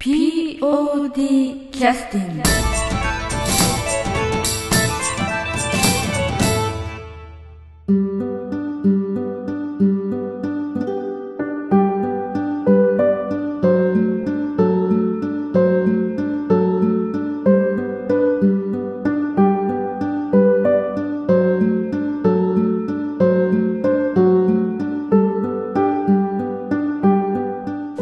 [0.00, 0.58] POD
[1.70, 2.42] キャスティング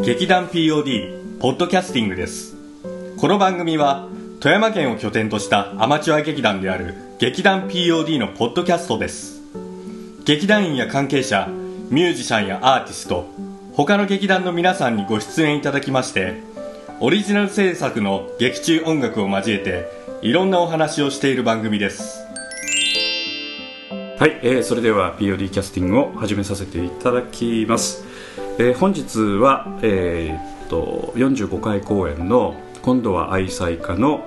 [0.04, 2.56] 劇団 POD ポッドキャスティングです。
[3.16, 4.08] この番組は
[4.40, 9.40] 富山県を拠点としたアマチュア劇団である劇団 POD のポッドキャストです。
[10.24, 11.46] 劇団員や関係者
[11.90, 13.28] ミュージシャンやアーティスト
[13.72, 16.42] 他の劇団の皆さんにご出演いただきまして
[16.98, 19.86] オリジナル制作の劇中音楽を交えて
[20.22, 22.18] いろんなお話をしている番組です。
[24.18, 28.04] はい、えーそれでは POD キャスティングを始めさせていただきます、
[28.58, 34.24] えー本日は、えーと45回公演の今度は愛妻家の、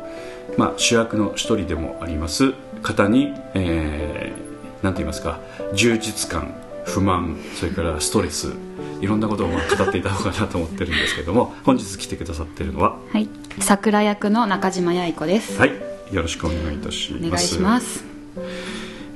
[0.57, 5.39] まあ、主役の一人でもあります方に、えーなんて言いますか
[5.75, 8.51] 充実感不満それからストレス
[8.99, 12.97] いろんなことをまあ語っていただこうかなと思ってるんですけども本日来てくださってるのは？
[13.13, 15.59] はい、桜役の中島八重子です。
[15.59, 15.71] はい
[16.11, 18.03] よろしくお願いいたしますお願いします。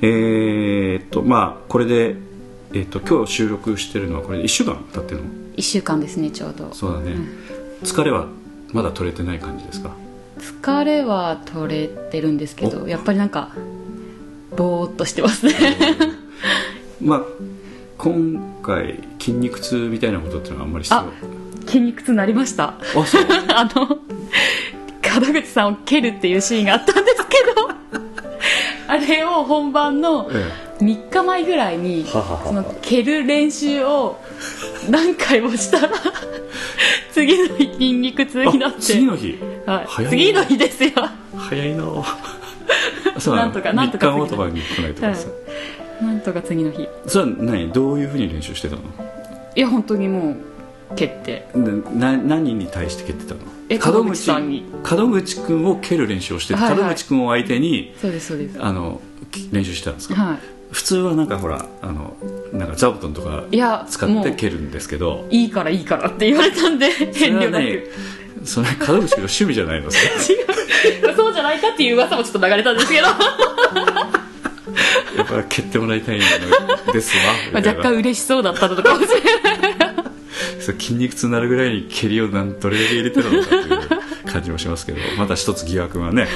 [0.03, 2.15] えーっとまあこれで、
[2.75, 5.29] えーっと今日収録してるのはこれで1週間経ってるの？
[5.55, 6.73] 一週間ですね、ちょうど。
[6.73, 7.15] そうだね、
[7.83, 8.27] 疲れは
[8.73, 9.91] まだ取れてない感じですか？
[10.37, 13.51] 疲れは取れてるんですけど、おやっぱりなんか。
[14.57, 15.53] ぼーっとしてますね。
[17.01, 17.21] まあ
[17.97, 21.05] 今回筋肉痛みたいなことっていうのはあんまりあ
[21.65, 22.69] 筋肉痛なりました。
[22.69, 23.99] あそう あの。
[25.21, 27.24] 門口さんを蹴るっていうシーンがあったんです。
[28.95, 32.45] あれを本番のえ3日前ぐらいにはははは。
[32.47, 34.17] その蹴る練習を
[34.89, 35.89] 何回もしたら
[37.11, 38.81] 次の日筋肉痛になあって。
[38.81, 39.37] 次の日？
[39.65, 39.85] はい。
[39.87, 40.09] 早いな。
[40.09, 40.91] 次の日ですよ。
[41.37, 41.83] 早いな。
[43.19, 44.19] そうなんとかなんとか3日。
[44.19, 45.27] 後とかに来ないとかさ、
[46.01, 46.87] なんとか次の日。
[47.07, 47.71] それは何？
[47.71, 48.81] どういうふうに練習してたの？
[49.55, 50.35] いや本当にも
[50.91, 51.47] う蹴って。
[51.55, 53.41] でな何に対して蹴ってたの？
[53.41, 54.65] え門口さんに？
[54.89, 56.83] 門口君を蹴る練習をして、はいはい。
[56.83, 58.57] 門口君を相手にそうですそうです。
[58.61, 60.37] あのき練習してたんですか、は
[60.71, 62.15] 普通はなんかほらあの
[62.51, 63.43] なんか座布団とか
[63.87, 67.91] 使って蹴るんですけどいいからいいからって言われたんでそれ遠慮なく。
[68.45, 69.91] それ門口君の趣味じゃないの 違う。
[71.15, 73.17] そうじゃないかっていう噂もちょっと流れたんですけど、ま
[75.17, 77.23] やっぱり蹴ってもらいたいのですわ
[77.53, 77.79] あ、みたいな。
[77.79, 79.74] 若干嬉しそうだったのかもしれない
[80.65, 86.27] そう筋肉痛になるぐらいに蹴りをなんどれだけ入れてるのかっていう感じもしますけど また一つ疑惑がね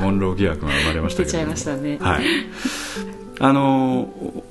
[0.00, 1.98] モンロー疑惑が生まれましたけど出ちゃいましたね。
[2.00, 2.24] はい。
[3.40, 4.42] あのー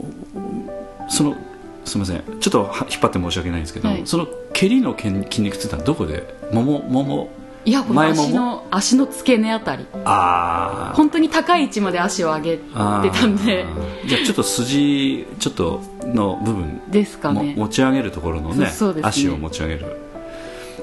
[1.10, 1.36] その
[1.84, 2.24] すみません。
[2.40, 4.02] ちょっとは引っ張って申し訳ないんですけど、はい。
[4.06, 6.34] その蹴りの筋筋肉痛ってのはどこで？
[6.54, 7.34] もももも
[7.64, 9.86] いやこの足の足の付け根あたり。
[10.06, 10.96] あー。
[10.96, 13.66] 本当に高い位置まで足を上げてたんで。
[14.08, 17.54] じゃあちょっと筋ちょっとの部分ですかね。
[17.56, 19.10] も持ち上げるところのねそうですね。
[19.10, 19.98] 足を持ち上げる。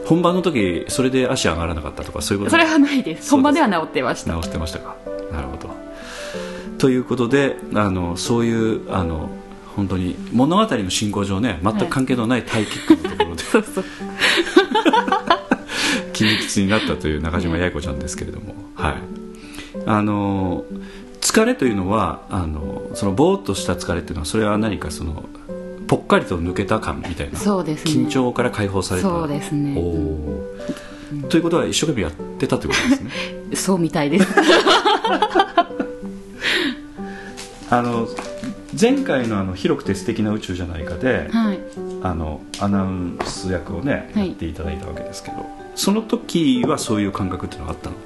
[0.07, 2.53] 本番の時それで足上がらなかったとかそういうこと？
[2.53, 3.31] それはないです。
[3.33, 4.33] 本番では治ってました。
[4.33, 4.97] 直してましたか？
[5.33, 5.71] なるほど。
[6.79, 9.31] ということであのそういうあの
[9.75, 12.45] 本当に物語の進行上ね全く関係のない。
[12.45, 13.85] タイキックのところで、 そうそう
[16.19, 18.95] 筋肉痛になったという中島八重子ちゃんですけれども、はい、
[19.87, 20.65] あの
[21.21, 25.25] 疲れというのはあのそのぼーっとした疲れっていうのはそれは何かその
[25.87, 27.93] ぽっかりと抜けた感みたいなそうですね。
[27.93, 29.09] 緊張から解放された。
[29.09, 29.75] そうですね。
[29.79, 31.29] おー。
[31.29, 33.11] ということは一生懸命やってたということですね。
[33.57, 34.27] そうみたいです。
[37.71, 38.09] あの
[38.79, 41.61] 前回のあの「広くて素敵な宇宙じゃないかで」はい。
[42.03, 44.29] あのアナウンス役をね、はい。
[44.29, 47.97] やっていただいたわけですけどその時はそういう感覚っていうのがあったの？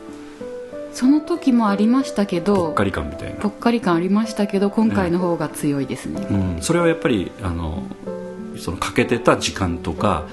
[0.92, 3.40] その時もありましたけぽどっかり感みたいな。
[3.40, 7.82] ぽっかり感ありましたけど今回の方が強いですね、うん、それはやっぱりあの
[8.58, 10.26] そのかけてた時間とか、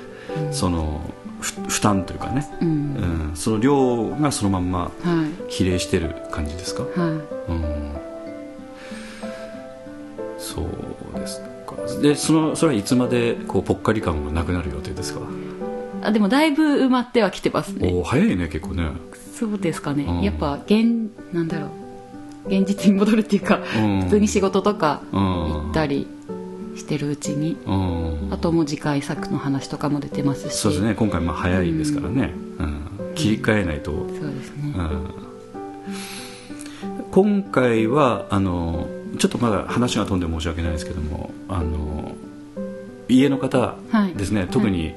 [0.51, 0.99] その
[1.39, 2.67] ふ負担というかね、うん。
[2.67, 4.91] うん、その量がそのまんまは
[5.47, 5.51] い。
[5.51, 6.93] 比例してる感じですか、はい。
[6.99, 7.95] うん、
[10.37, 11.47] そうですか。
[12.01, 15.21] でそのそれはいつまでこうぽっかり感がなくなる予定ですか、
[16.01, 17.89] あでもだいぶ埋まってはきてますね。
[17.93, 18.91] おー早いね結構ね。
[19.33, 20.21] そうですかね、うん。
[20.21, 21.67] やっぱ現なんだろ
[22.45, 22.49] う。
[22.49, 24.01] 現実に戻るっていうか、うん。
[24.03, 25.19] 普通に仕事とかうん。
[25.19, 26.07] 行ったり
[26.75, 28.29] してるうちに、うん。
[28.31, 30.53] あともう次回作の話とかも出てますし。
[30.55, 30.95] そうですね。
[30.95, 33.13] 今回まあ早いですからね、うん。
[33.15, 35.11] 切り替えないと、そうですね、うん。
[37.11, 38.87] 今回はあの
[39.17, 42.15] ちょっとまだ話が飛んで申し訳ないですけどもあの
[43.09, 43.75] 家の方
[44.15, 44.49] ですね、はい。
[44.49, 44.93] 特に、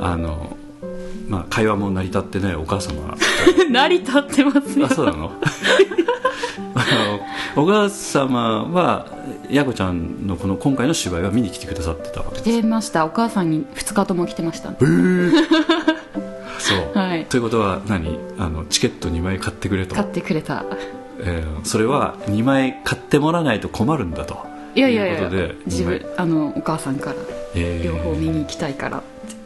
[0.00, 0.56] あの
[1.28, 3.16] まあ、会話も成り立ってねお母様。
[3.70, 4.86] 成り立ってますよ。
[4.86, 5.30] あそうなの？
[6.74, 6.78] あ
[7.56, 9.06] のお母様は
[9.50, 12.42] やこちゃんのこの今回の芝居は見に来てくださってたわけです。
[12.44, 13.04] 来てました。
[13.04, 14.70] お母さんに2日とも来てました。
[16.58, 17.24] そう、はい。
[17.26, 18.18] ということは何？
[18.38, 19.94] あのチケット2枚買ってくれと。
[19.94, 20.64] 買ってくれた。
[21.20, 24.44] えーそれは2枚買ってもらわないと困るんだと。
[24.74, 25.30] いやいやいや。
[25.66, 27.16] 自分あのお母さんから
[27.54, 27.84] えー。
[27.84, 29.02] 両方見に行きたいから、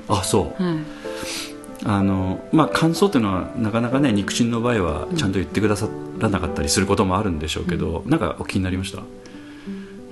[0.08, 0.62] あそう。
[0.62, 0.76] はい。
[1.84, 5.88] あのまあ感想っていうのはなかなかね肉親の場合はちゃんと言ってくださ
[6.18, 8.98] らなかったりすることもあるんでしょうけど、なんかお気になりました？
[8.98, 9.02] い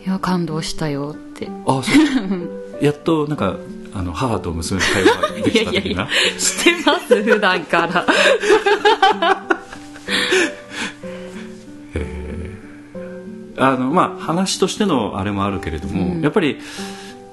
[0.06, 1.48] や感動したよって。
[1.66, 1.94] あそう。
[2.84, 3.56] やっとなんか
[3.94, 6.02] あの母と娘の会話ができた的な？
[6.02, 6.08] や
[6.38, 7.22] してます？
[7.22, 8.06] 普段から。
[13.56, 16.58] あのまあ話としてのあれもあるけれども、やっぱり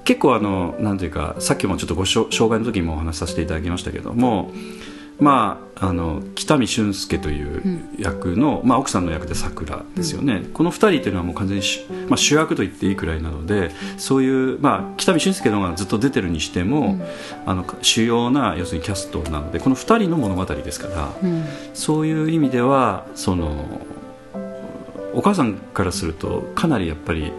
[0.03, 4.51] 結構あのなんていうかさっきもちょっとご障害の時もお話しさせていただきましたけども
[5.19, 16.99] まああの北見俊介という役の、まあ、奥さんの役でさくらですよね、この2人というのはもう完全に主,、まあ、主役と言っていいくらいなのでそういう、まあ、北見俊介の方がずっと出てるにしても、
[17.45, 21.45] あの主要な要するにキャストなのでこの2人の物語ですから、うん。
[21.73, 23.81] そういう意味ではその
[25.13, 27.31] お母さんからするとかなりやっぱり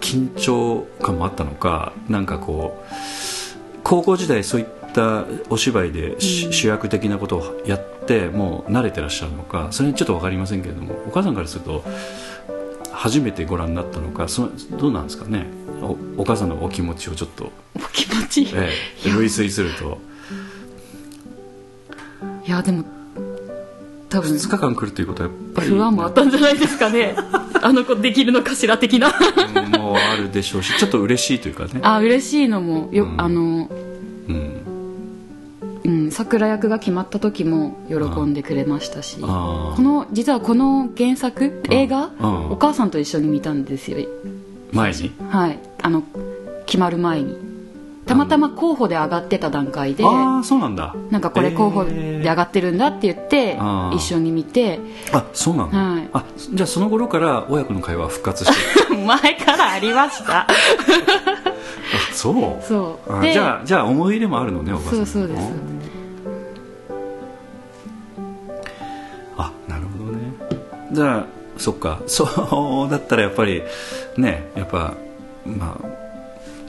[0.00, 2.94] 緊張感もあったのかなんかこう
[3.84, 11.84] 高校時代そういったお芝居でし、主役的なことをやってもう慣れてらっしゃるのかそれにちょっと分かりませんけれどもお母さんからすると
[12.92, 15.46] 初めてご覧になったのかそどうなんですかね？
[15.82, 18.42] おお母さんのお気持ちをちょっと、お気持ち？
[18.54, 18.70] え
[19.06, 19.98] え、類推すると。
[22.46, 22.84] いやでも
[24.10, 27.14] 多分2日間来るということはやっぱり不安もあったんじゃないですかね。
[27.62, 29.08] あの子できるのかしら的な。
[29.08, 31.80] うんもうあるでしょうしちょっと嬉しいというかね。
[31.82, 33.20] あ嬉しいのもよ、うん。
[33.20, 33.70] あの
[34.28, 34.52] うん。
[35.84, 39.18] うん桜役が決まった時も喜んでくれましたし。
[39.22, 42.50] あこの実はこの原作映画うん。
[42.50, 43.98] お母さんと一緒に見たんですよ。
[44.72, 45.12] 前に？
[45.28, 45.58] はい。
[45.82, 46.02] あの
[46.66, 47.49] 決まる前に
[48.10, 50.96] たまたま候補で上がってた段階でああそうなんだ。
[51.10, 53.96] なんかこれ候補で上がってるんだって言ってあー。
[53.96, 54.80] 一緒に見て。
[55.12, 56.08] あそうなの、はい。
[56.12, 58.50] あじゃあその頃から親子の会話は復活し
[58.88, 58.98] てる。
[59.06, 60.40] 前からありました。
[60.42, 60.46] あ
[62.12, 62.66] そう。
[62.66, 63.16] そう。
[63.16, 65.52] あじゃあじゃあ思い入れもあるのねお母さんそうそうです。
[69.38, 70.32] あなるほどね。
[70.90, 71.26] じゃあ
[71.56, 72.00] そっか。
[72.08, 72.24] そ
[72.88, 73.62] う だったらやっぱり
[74.16, 74.94] ねやっぱ
[75.46, 75.99] まあ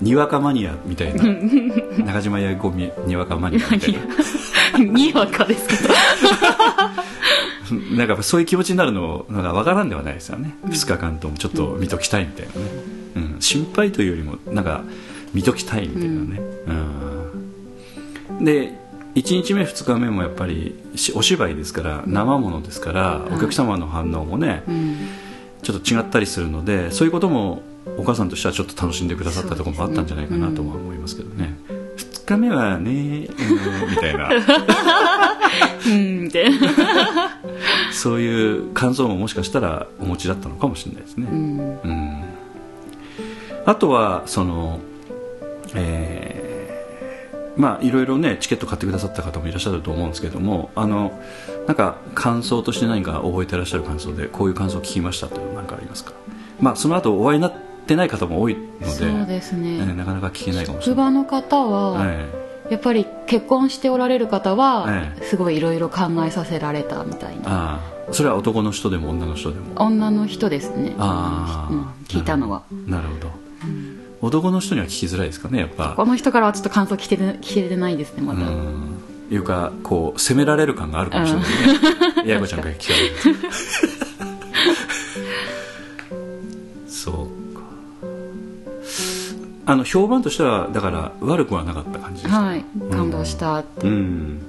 [0.02, 1.24] にわかマニアみたいな。
[2.06, 4.00] 中島八重子みにわかマニアみたいな。
[4.80, 5.94] にわかですけど
[7.96, 12.60] なんかそういう気持ちになるのなんか分からんではないですよね、2日間ともちょっと見ときたいみたいなね、
[13.16, 14.84] うん、心配というよりもなんか
[15.34, 16.42] 見ときたいみたいなね、
[18.40, 18.46] うん。
[18.46, 18.80] で
[19.16, 24.98] 1日目2日目もやっぱりしお芝居ですから生ものですから、お客様の反応もね、うん。
[25.62, 27.62] ちょっと違ったりするのでそういうことも
[27.98, 31.58] お母さんとしてはちょっと楽しんでくださったところもあったんじゃないかなとは思いますけどね、
[31.98, 34.30] 2日目はね、うんみたいな。
[35.86, 36.32] うん
[37.92, 41.28] そういう感想ももしかしたらお持ちだったのかもしれないですね。
[41.30, 41.80] うん。
[41.84, 42.24] うん
[43.66, 44.80] あとはその、
[45.76, 46.52] えー
[47.58, 51.20] まあいろいろねチケット買ってくださった方もいらっしゃると思うんですけどもあの
[51.68, 56.14] なんか感想として何か覚えてらっしゃる感想でこういう感想を聞きましたというの何かありますか、
[56.60, 61.06] まあ、その後お会いになってない方も多いのでそうですね、えーなかなか聞けないかもしれ職ない。
[61.06, 62.30] 場の方は、え
[62.70, 65.24] やっぱり結婚しておられる方は、ええ。
[65.26, 67.82] すごいいろいろ考えさせられたみたいな。
[68.10, 69.66] えそれは男の人でも女の人でも。
[69.76, 70.96] 女の人ですね。
[70.98, 71.74] ああ。
[71.74, 72.64] うん、聞いたのは。
[72.88, 73.32] なるほど、
[74.22, 75.94] 男の人には聞きづらいですかねやっぱ。
[75.98, 79.02] この人からはちょっと感想聞けて聞けてないですねまだ、うん。
[79.30, 81.56] いうかこう責められる感があるかもしれないね。
[82.16, 83.42] 八重子ちゃんから聞かれる
[89.72, 92.66] あの評判としてはだから悪くはなかった感じですかはい。
[92.92, 94.42] 感動したって、うん。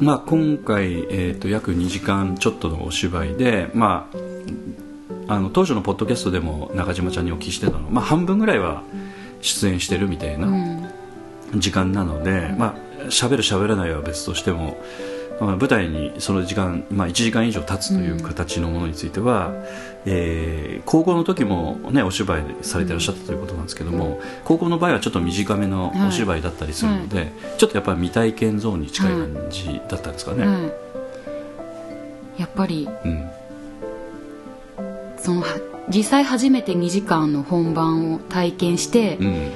[0.00, 4.10] まあ、今回、えー、と約2時間ちょっとのお芝居で、ま
[5.28, 8.82] あ、あの当初のポッドキャストでも中島ちゃんにお聞きしてたの、まあ、半分ぐらいは
[9.40, 10.90] 出演してるみたいなうん。
[11.60, 14.76] 時間なので、まあ、喋る喋らないは別としても、
[15.42, 19.52] まあ、舞台にその時間、まあ、1時間以上経つという形のものについては、
[20.06, 30.46] えー高校の時も、ね、お芝居されてらっしゃったということなんですけども、高校の場合はちょっと短めのお芝居だったりするので、ちょっとやっぱり未体験ゾーンに近い感じだったんですかね。
[30.46, 30.58] は
[32.38, 33.30] い、やっぱりうん。
[35.18, 35.46] そのは
[35.88, 39.50] 実際初めて2時間の本番を体験して、うん。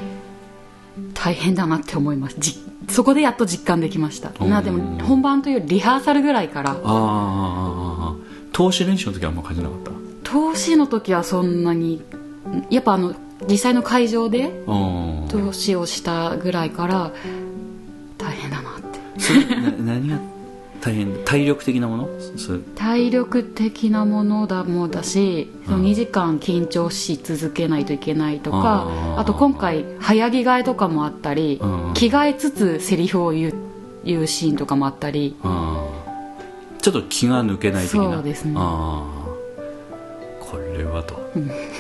[1.13, 2.37] 大変だなって思います。
[2.39, 2.57] じ
[2.89, 4.33] そこでやっと実感できました。
[4.41, 4.51] うん。
[4.51, 6.71] なでも本番というリハーサルぐらいから。
[6.73, 8.15] ああ
[8.53, 9.91] 投資練習の時はあんま感じなかった？
[10.25, 12.03] 投資の時はそんなに
[12.71, 13.15] やっぱあの
[13.49, 15.29] 実際の会場でうん。
[15.29, 17.13] 投資をしたぐらいから
[18.17, 19.21] 大変だなって。
[19.21, 20.19] それな何が
[20.87, 22.09] 大変体力的なもの？
[22.77, 33.55] 体力的なものだもだし、そのうん2時間緊張し続けないといけないとかあと今回早着替えとかもあったり、うん着替えつつセリフを言う
[34.05, 35.35] 言うシーンとかもあったり。
[35.43, 36.81] あー。
[36.81, 38.13] ちょっと気が抜けない的な？
[38.15, 38.55] そうですね。
[38.55, 39.07] こ
[40.79, 41.19] れはと、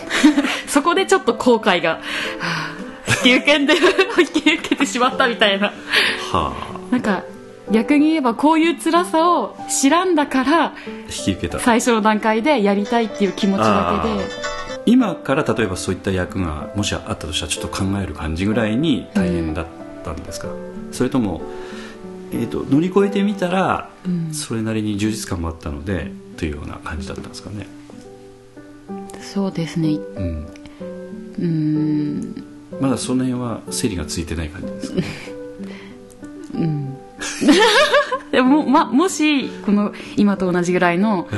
[0.66, 2.00] そこでちょっと後悔が、は
[2.40, 2.74] あ
[3.22, 3.74] 引き受けんで
[4.18, 5.72] 引き受けてしまったみたいな。
[6.32, 6.52] は
[6.90, 7.22] なんか
[7.70, 10.74] 逆に言えばこういう辛さを知らんだからあ
[11.08, 11.58] 引き受けた。
[11.58, 14.24] 最初の段階でやりたいっていう気持ちだけで。
[14.88, 19.66] 今から例えばそういった役がもしあったとしたらちょっと考える感じぐらいに大変だっ
[20.04, 20.48] たんですか、
[20.92, 21.42] それとも、
[22.30, 24.32] えー、と乗り越えてみたら、うん。
[24.32, 27.66] それなりに充実感もあったのでというような感じだったんですかね、
[29.20, 29.88] そうですね。
[29.88, 30.46] うん、
[31.38, 32.44] うーん。
[32.80, 35.00] まだその辺は整理がついてない感じですか？
[35.00, 35.04] ね
[38.32, 41.28] でも,、ま、もしこの今と同じぐらいの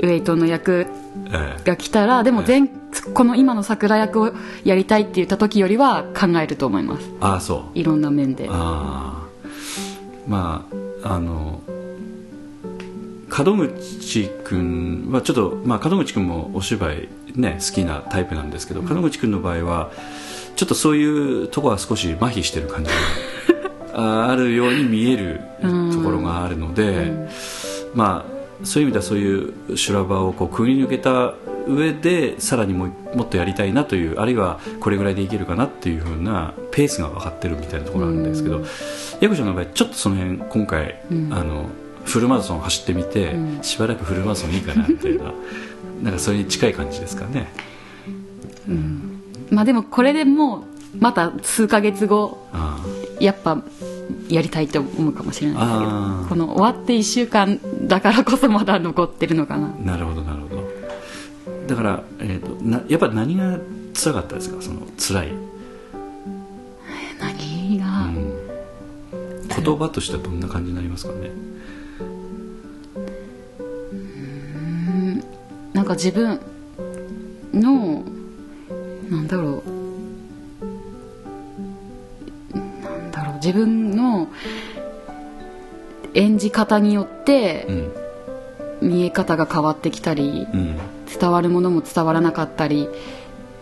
[0.00, 0.86] えウェイトの役
[1.32, 2.68] ええが来たらでも前
[3.14, 4.32] この今の桜役を
[4.64, 7.10] やりたいって言った時よりは考えると思います。
[7.20, 7.78] ああそう。
[7.78, 8.48] いろんな面で。
[8.50, 9.26] ああ。
[10.26, 10.66] ま
[11.02, 11.60] ああの
[13.44, 19.90] 門口君はちょっと、まあ、門口君もお芝居ね好きなタイプなんですけど、門口君の場合は
[20.56, 21.04] ちょっとそうい
[21.42, 22.96] うところは少し麻痺してる感じが
[23.96, 25.40] ああるように見える
[25.92, 27.12] ところがあるので、
[27.94, 31.34] まあそういう意味ではそういう修羅場をこうくぐり抜けた
[31.66, 38.64] 上でさらにももっとやりたいなというあるいはこれぐらいでいけるかなっていうふうなペースが分かってるみたいなところがあるんですけど
[39.20, 41.66] ヤコちゃんの場合ちょっとその辺今回、うんあの
[42.06, 45.32] フルマラソン走ってみて、うんしばらくフルマラソンいいかなみたいな
[46.04, 47.50] なんかそれに近い感じですかね。
[49.50, 50.58] まあでもこれでも
[50.94, 52.78] うまた数ヶ月後あ。
[53.20, 53.62] やっぱ
[54.28, 55.90] やりたいと思うかもしれないですけど
[56.28, 59.66] この終わって1週間だからこそまだ残ってるのかな。
[59.68, 60.64] あなるほどなるほど。
[61.66, 63.58] だから、えー、となやっぱ何が
[63.94, 64.60] 辛かったですか？
[64.62, 65.32] その辛い、
[67.20, 71.30] 何が、うん、言葉としてはどんな感じになりますかね？
[75.72, 76.40] なんか自分
[77.52, 78.02] の
[79.10, 79.70] なんだろう
[83.36, 84.28] 自分の
[86.14, 87.92] 演じ方によってうん。
[88.82, 90.76] 見え方が変わってきたりうん。
[91.18, 92.88] 伝わるものも伝わらなかったり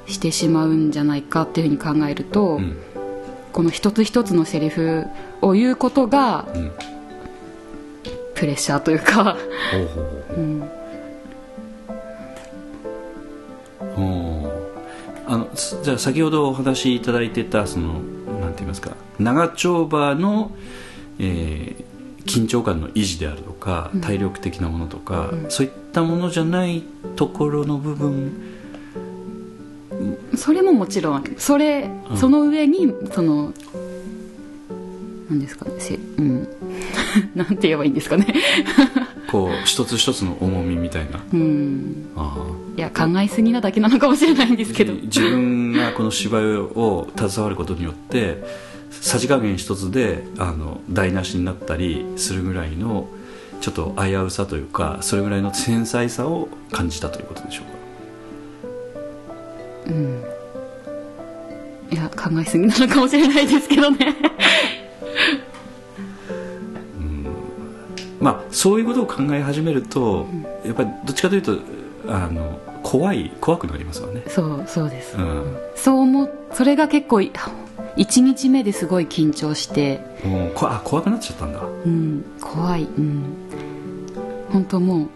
[0.06, 2.76] してしまうんじゃないかっていうふうに考えると、うん。
[3.52, 5.06] この一つ一つのセリフ
[5.40, 6.72] を言うことがうん。
[8.34, 9.36] プレッシャーというか、
[15.26, 18.00] あのすじゃあ先ほどお話しいただいてたその
[18.54, 20.50] て言いますか長丁場の、
[21.18, 21.84] えー
[22.24, 26.82] 緊張感の維持であるとか、体力的なものとか、そういったものじゃない
[27.16, 28.32] ところの部分
[30.36, 32.16] それももちろんそれ、うん。
[32.16, 33.52] その上にその
[35.28, 36.48] なんですかねせうん。
[37.34, 38.26] なんて言えばいいんですかね。
[39.30, 41.20] こう一つ一つの重みみたいな。
[41.32, 42.06] うん。
[42.16, 42.36] あ
[42.76, 44.92] いや考えすぎなだけなのかもしれないんですけど。
[44.92, 48.42] 自分がこの芝居を携わることによって
[48.90, 53.08] さじ加減一つであの台無しになったりするぐらいの
[53.60, 57.74] ちょっと危うさというかそれぐらいの繊細さを感じたということでしょうか？
[61.90, 64.16] いや考えすぎなのかもしれないですけどね。
[68.20, 70.26] まあそういうことを考え始めると、
[70.64, 71.58] やっぱりどっちかというと
[72.08, 72.58] あの
[72.94, 79.98] 怖い怖くなりますよね、そうそうです、うん、そう思うそれが結構1日目ですごい緊張して。
[80.24, 81.60] もうこあ怖くなっちゃったんだ。
[81.60, 82.84] うん怖い。
[82.84, 83.24] うん。
[84.52, 85.08] 本当も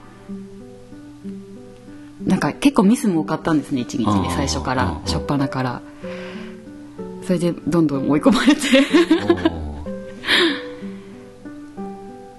[2.24, 5.80] うなんか結構ミスも多かったんですね1日目最初から初っ端から。
[7.24, 8.60] それでどんどん追い込まれて。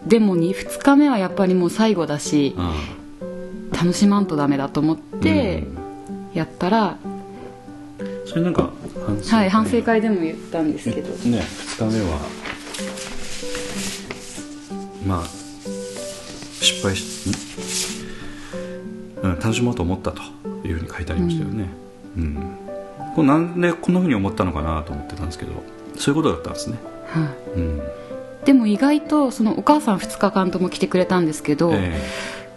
[0.05, 2.74] でも 2, 2日目はやっぱりもう最後だしあ
[3.80, 5.64] 楽しまんとダメだと思って
[6.34, 6.98] やったら、
[8.26, 8.72] それなんか
[9.06, 11.10] 反省はい反省会でも言ったんですけど。
[11.30, 12.20] ね2日目は
[15.08, 15.24] まあ
[16.62, 17.34] 失敗し、ん？
[19.24, 20.22] うん、楽しもうと思ったと
[20.66, 21.70] いうふうに書いてありましたよね、
[22.18, 22.36] うん。
[23.16, 25.54] これなんでこんなふうに思ったのかなと思ってたんですけど
[25.96, 26.78] そういうことだったんですね。
[27.08, 27.60] はい。
[27.60, 27.82] うん。
[28.46, 32.02] でも意外とそのお母さん2日間とも来てくれたんですけど、え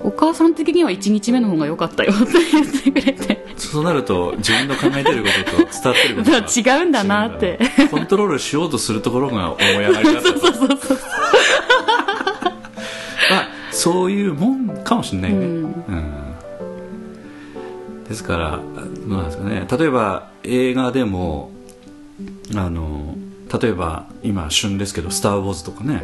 [0.04, 3.32] お母さん的には1日目の方が良かったよって言ってくれて。
[3.32, 7.58] えそうなると自分の考えてることと伝わってることが違うんだなって。
[7.90, 10.98] コントロールしようとするところが思い上がりだったとそうそうそう
[13.30, 15.44] まあそういうもんかもしれないね、うん。
[15.54, 15.68] う
[18.02, 18.04] ん。
[18.08, 18.60] ですから
[19.06, 19.66] どうなんですかね。
[19.70, 21.50] 例えば映画でも
[22.54, 23.16] あの
[23.60, 26.02] 例えば今旬ですけど「スター・ウォーズ」とかね、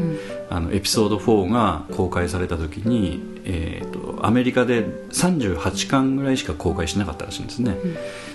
[0.50, 3.82] あのエピソード4が公開された時に、え
[4.26, 7.76] アメリカで38巻ぐらいしか公開しなかったらしいんですね、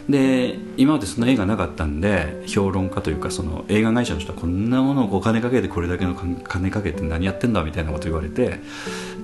[0.09, 8.59] で今までそんな映画なかったんで評論家というかその映画会社の人はこんなものをお金かけてこれだけの金かけて何やってんだみたいなこと言われて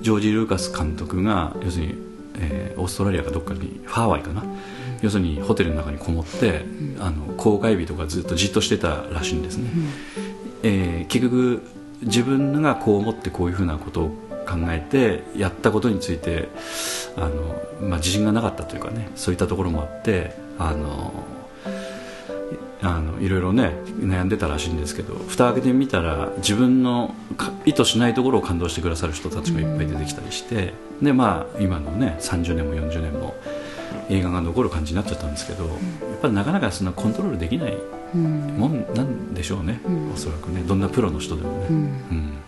[0.00, 1.94] ジョージ・ルーカス監督が要するに、
[2.38, 4.42] えーオーストラリアかどっかにハワイかな、
[5.02, 6.64] 要するにホテルの中にこもって、
[6.98, 9.70] あの公開日とかずっとじっとしてたらしいんですね、
[10.62, 11.62] えー結局
[12.02, 16.48] 自分がこう思ってこういうふうなことを考えてやったことについて
[17.16, 21.12] あの、まあ、自信がなかったというかねそういったところもあってあの
[22.82, 33.34] あのいろいろね悩んでたらしいんですけど蓋開けてみたら自分のか意図しないところを感動してくださる人たちがいっぱい出てきたりして、でまあ今のね30年も40年も
[34.08, 35.76] 映画が残る感じになっちゃったんですけど、やっ
[36.22, 37.76] ぱりなかなかそんなコントロールできない
[38.14, 38.22] うん。
[38.56, 40.12] もんなんでしょうね、ん。
[40.12, 41.76] おそらくねどんなプロの人でもね、うん。
[41.76, 42.38] うん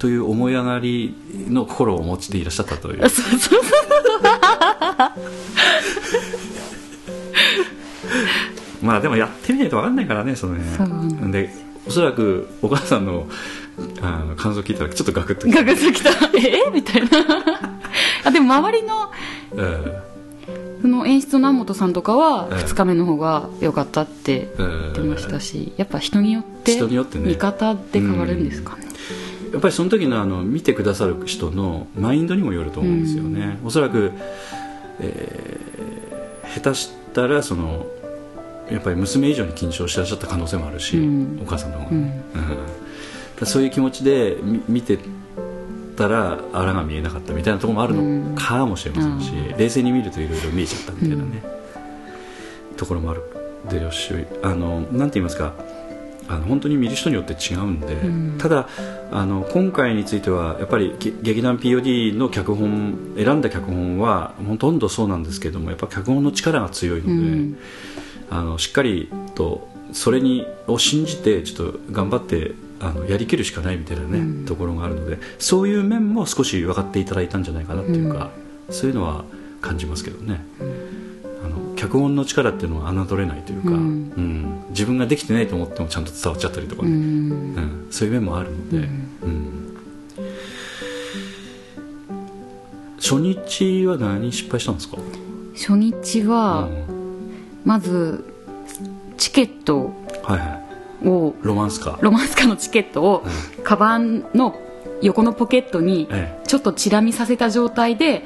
[0.00, 1.14] という思い上がり
[1.48, 3.08] の心をお持ちでいらっしゃったという。
[3.08, 3.60] そうそう
[8.82, 10.88] まあでもやってみないと分かんないからねそのそう。
[11.28, 11.50] ねで
[11.86, 13.28] おそらくお母さんの
[14.00, 15.62] あの感想聞いたらちょっとガクッときた。
[15.62, 16.10] ガクッときた。
[16.38, 16.70] え？
[16.72, 17.08] みたいな。
[18.24, 19.10] あでも周りの
[19.56, 20.02] え
[20.80, 22.64] その演出の南本さんとかはええ。
[22.64, 27.28] 2日目の方が良かったってえ言ってましたしやっぱ人によって人によってね。
[27.28, 28.86] 見方って変わるんですかね
[29.52, 34.12] やっぱりその時のあの見てくださる人のマインドにもよると思うんですよね、おそらく、
[35.00, 35.70] えー
[36.50, 37.86] 下手したらその
[38.70, 41.40] やっぱり娘以上に緊張してらっしゃった可能性もあるし、うん。
[41.42, 41.90] お母さんの方が。
[41.90, 42.22] ね、
[43.40, 43.46] うん。
[43.46, 44.98] そういう気持ちでみ見て
[45.96, 51.42] たらあらが見えなかったみたいなところもあるのかもしれませんし、冷静に見るといろいろ見えちゃったみたいなね、
[52.76, 53.22] ところもある
[53.68, 55.54] でしょうしあのなんて言いますか
[56.30, 57.96] あの本当に見る人によって違うんで、
[58.40, 58.68] ただ
[59.10, 67.58] あの今回についてはやっぱりげ劇団 POD の脚本選んだ脚本はほとんどそうなんですけどもやっぱ脚本の力が強いので、うん。
[68.30, 78.30] あのしっかりとそれにを信じてちょっと頑張ってあのやりきるしかないみたいなね、ところがあるのでそういう面も少し分かっていただいたんじゃないかなっていうか、
[78.70, 79.24] そういうのは
[79.60, 80.40] 感じますけどね、
[81.80, 83.76] 脚本の力っていうのは侮れないというか、うん。
[83.76, 84.64] うん。
[84.68, 86.96] 自分ができてないと思ってもちゃんと伝わっちゃったりとかね、うん。
[86.96, 86.96] う
[87.58, 87.86] ん。
[87.90, 88.80] そういう面もあるので、う
[89.26, 89.76] ん。
[92.98, 94.98] 初日は何失敗したんですか、
[95.54, 97.30] 初日はうん。
[97.64, 98.26] まず
[99.16, 100.60] チケットはいは
[101.02, 101.08] い。
[101.08, 102.02] をロマンスカー。
[102.02, 103.24] ロマンスカのチケットを
[103.64, 104.60] カバンの
[105.00, 108.24] 横のポケットにえちょっとチラ見させた状態で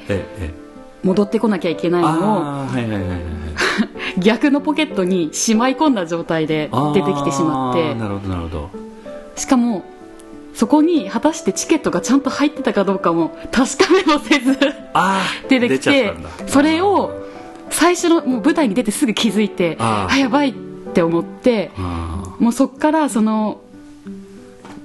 [1.03, 2.65] 戻ってこなきゃいけないのを
[4.17, 7.95] 逆のポケットにしまい込んだ状態で出てきてしまって。
[7.95, 8.69] なるほどなるほど。
[9.35, 9.83] しかも
[10.53, 14.57] そこに果たしてチケットがちゃんと入ってたかどうかも確かめもせず
[15.49, 16.13] 出てきて
[16.47, 17.11] それを
[17.69, 20.53] 最初のもう舞台に出てすぐ気づいてあやばいっ
[20.93, 23.59] て思ってあもうそっからその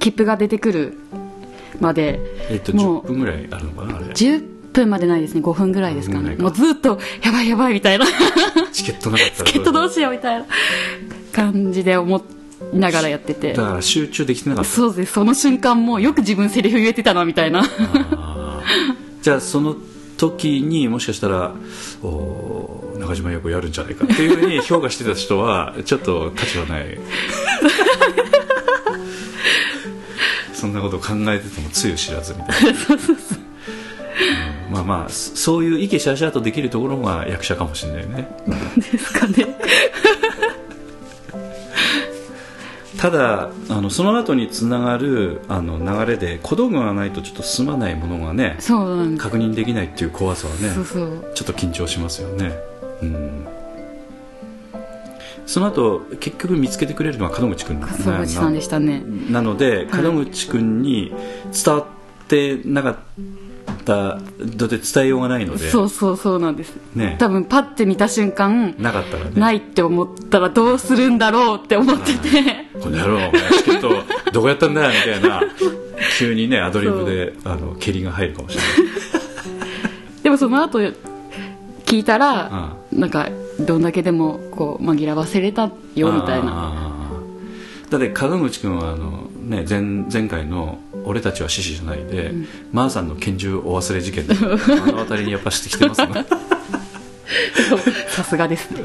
[0.01, 0.99] 切符が出てくる
[1.79, 4.07] までーえっと10もう分ぐらいあるのかなあれ。
[4.07, 5.41] 10分までないですね。
[5.41, 6.43] 5分ぐらいですか5分ぐらいか。
[6.43, 8.07] ねもうずっとやばいやばいみたいな。
[8.73, 9.45] チケットなかったら。
[9.47, 10.47] チケットどうしようみたいな
[11.33, 12.25] 感じで思
[12.73, 13.53] いながらやってて。
[13.53, 14.71] だから集中できてなかった。
[14.71, 15.13] そうです。
[15.13, 17.63] その瞬間もよく自分セリフ言えてたなみたいな。
[19.23, 19.77] じゃあその
[20.17, 21.55] 時にもしかしたら
[22.03, 26.99] おー中島陽子やるんじゃないかっていうふうに評価してた人はちょっと価値はない。
[30.53, 32.71] そんなことを考えててもつゆ知らずみたいな。
[32.71, 32.75] う
[34.71, 38.29] ん まあまあそそういうイケシャシャとできるところが役者かもしれないね。
[38.93, 39.47] ですかね。
[42.99, 50.71] ただあのその後につながるあの流れで小道具がないとちょっと進まないものがね確認できないっていう怖さはね
[51.35, 52.53] ちょっと緊張しますよね。
[53.03, 53.47] うん。
[55.47, 59.03] その後結局見つけてくれるのは門口君な笠口さんでしたね。
[59.31, 61.13] なので門口君に
[61.65, 61.85] 伝わっ
[62.29, 63.01] てなかった
[63.87, 65.69] ので伝えようがないので。
[65.69, 66.75] そうそうそうなんです。
[66.95, 67.17] ね。
[67.19, 69.33] 多分パッて見た瞬間なかったらね。
[69.35, 72.69] ないって思ったらどうするんだろうって思ってて。
[72.81, 73.91] この野郎お前チケット
[74.33, 75.43] どこやったんだよみたいな。
[76.19, 78.93] 急にねアドリブであの蹴りが入るかもしれない。
[80.23, 80.81] でもその後
[81.87, 86.91] 聞いたら、なんかどんだけでもこう紛らわせれたよみたいな。
[87.91, 89.81] だって門口君はあの、ね、前
[90.13, 92.33] 前回の「俺たちは獅子じゃないで」
[92.73, 96.17] マーさんの拳銃お忘れ事件で 目の当たりにやっぱしてきてますもん。
[96.17, 96.27] やっ
[98.09, 98.83] さすがですね。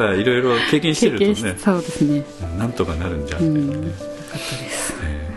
[0.00, 2.24] ぱりいろいろ経験してるとねそうですね。
[2.58, 3.92] なんとかなるんじゃんみたいなね、
[5.04, 5.30] え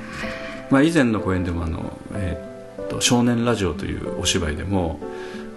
[0.70, 5.00] ーまあ、以前の公演でもあの、えーっと「少年ラジオ」というお芝居でも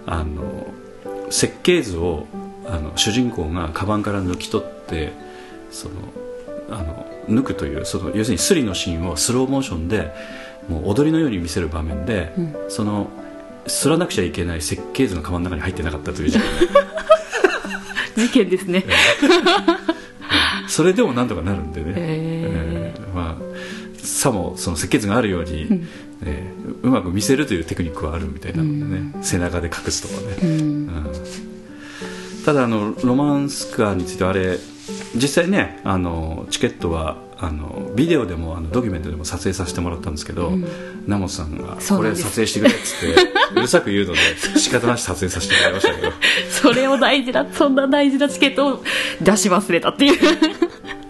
[0.05, 0.67] あの
[1.29, 2.27] 設計図を
[2.67, 5.13] あの主人公がカバンから抜き取って
[5.71, 5.95] その
[6.69, 10.13] あの抜くというその要するにスリのシーンをスローモーションで
[10.69, 12.33] もう踊りのように見せる場面で、
[12.69, 13.09] その
[13.67, 18.27] すらなくちゃいけない設計図がカバンの中に入ってなかったという事件。
[18.27, 18.83] 事件ですね。
[20.67, 22.93] それでもなんとかなるんでね、へえ。
[22.95, 25.85] ーまあ、さもその設計図があるように、
[26.23, 31.13] えーうまく見せるというテクニックはあるみたいなのでね、背中で隠すとかね、うん。
[32.45, 34.57] ただあのロマンスカーについてはあれ
[35.15, 40.51] 実際ねあのチケットはあのビデオでもあのドキュメントでも撮影させてもらったんですけど、
[41.05, 42.23] 名本さんがそうなんです。
[42.23, 44.19] これ撮影してくれっつって うるさく言うので
[44.57, 46.11] 仕方なし撮影させてもらいましたけど。
[46.49, 48.83] それを大事なそんな大事なチケットを
[49.21, 50.17] 出し忘れたっていう。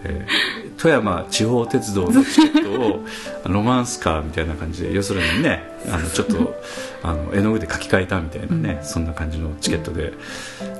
[0.04, 3.04] えー富山地方鉄道のチケットを
[3.48, 5.60] ロマンスカーみたいな感じで要するにね
[5.90, 6.54] あのちょっと
[7.02, 10.12] あの絵の具で書き換えたみたいなね、そんな感じのチケットで、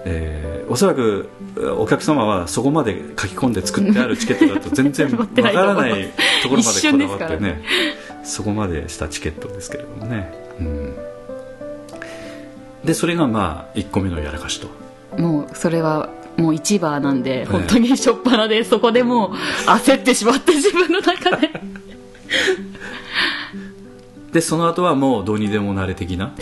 [0.05, 1.29] えーおそらく
[1.79, 6.11] お客様はそこまで書き込んで作ってあるチケットだと全然 わからない
[6.43, 7.63] ところまでこだわってね
[8.23, 10.95] そこまでしたチケットですけれどもね、うん、
[12.85, 14.69] でそれがまあ1個目のやらかしと。
[15.17, 19.31] もうそれはもう一番なんで本当にしょっぱなでそこでもう
[19.67, 21.51] 焦ってしまって自分の中で
[24.33, 26.33] でその後はもうどうにでもなれ的な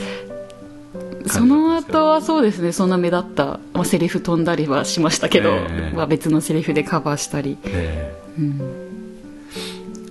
[1.26, 2.70] その後はそうですね。
[2.72, 5.96] そんな目立った、まあ、セリフ飛んだりはしましたけど、ええ。
[5.96, 7.58] まあ、別のセリフでカバーしたり。
[7.64, 8.46] えー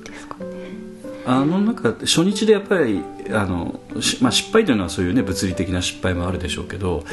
[0.04, 0.46] ですかね。
[1.26, 7.06] あのなんか初日でやっぱりあの、しまあ、失敗というのはそういうね物理的な失敗もあるでしょうけど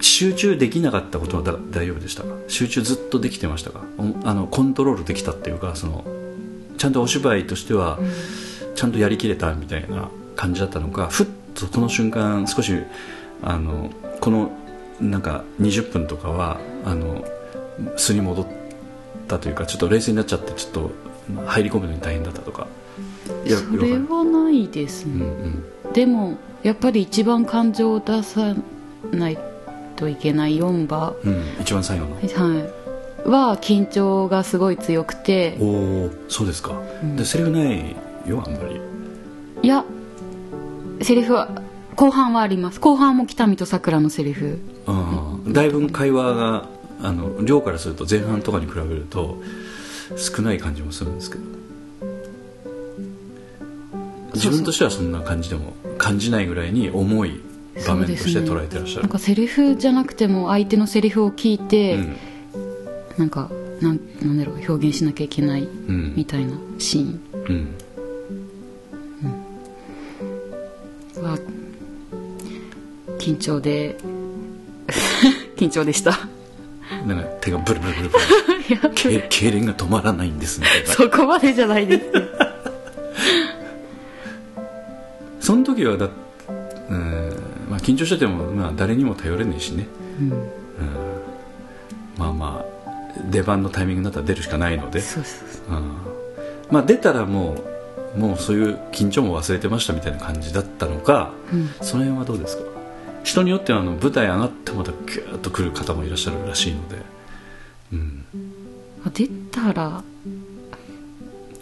[0.00, 2.28] 集中できなかったことはだ大丈夫でしたか？
[2.48, 3.80] 集中ずっとできてましたか？
[3.96, 6.04] おあのコントロールできたっていうかその
[6.76, 7.98] ちゃんとお芝居としては
[8.74, 12.74] ちゃんとやりきれたみたいな感じだったのかふっとこの瞬間少し
[13.42, 14.50] あのこの
[15.00, 17.24] なんか20分とかはあの
[17.96, 18.46] 素に戻っ
[19.28, 20.90] たというかちょっと冷静になっちゃってちょっと
[21.46, 22.66] 入り込むのに大変だったとか。
[23.46, 25.24] いやそれはないですうんね、
[25.84, 25.92] うん。
[25.92, 28.54] でもやっぱり一番感情を出さ
[29.12, 29.38] ない
[29.96, 32.14] といけない4番、うん、一番最後の。
[32.16, 32.28] はい、
[33.28, 35.56] は緊張がすごい強くて。
[35.60, 36.80] おおそうですか、
[37.16, 38.80] でセリフないよあんまり。
[39.62, 39.84] いや
[41.02, 41.48] セリフは
[41.96, 42.80] 後半はあります。
[42.80, 44.58] 後半も北見とさくらのセリフ。
[44.86, 46.68] ああだいぶ会話が
[47.02, 49.38] あの量からすると前半とかに比べると
[50.16, 51.44] 少ない感じもするんですけど。
[54.34, 57.40] 自分としてはそんな感じでも感じないぐらいに重い
[57.86, 59.02] 場面として捉えてらっしゃる。
[59.02, 62.16] なんかセリフじゃなくても相手のセリフを聞いて、うん。
[63.18, 66.14] なんかなんなんだろう表現しなきゃいけないうん。
[66.16, 67.20] みたいなシーン。
[67.48, 67.74] うん
[73.20, 73.96] 緊張で
[75.56, 76.18] 緊張でした。
[77.06, 78.24] なんか手がブルブルブルブル。
[78.94, 82.04] け痙攣が止まらないんですみたいなそこまでじゃないです。
[85.46, 86.08] その時はだ
[86.90, 87.32] うん
[87.70, 89.86] まあ緊張してても、まあ、誰にも頼れねえしね、
[90.20, 90.30] うん。
[92.18, 92.70] まあまあ
[93.30, 95.78] 出番のタイミングになったら出るしかないので、そうそうそう。
[95.78, 95.84] うん。
[96.70, 97.56] まあ、出たらも
[98.16, 101.30] うもうそういう緊張も忘れてましたみたいな感じだったのか、
[101.80, 102.62] その辺はどうですか？
[103.22, 106.96] 人によってはあの舞台上がってまたギューッと来る方もいらっしゃるらしいので、
[107.92, 108.24] うん、
[109.06, 110.02] あ出たら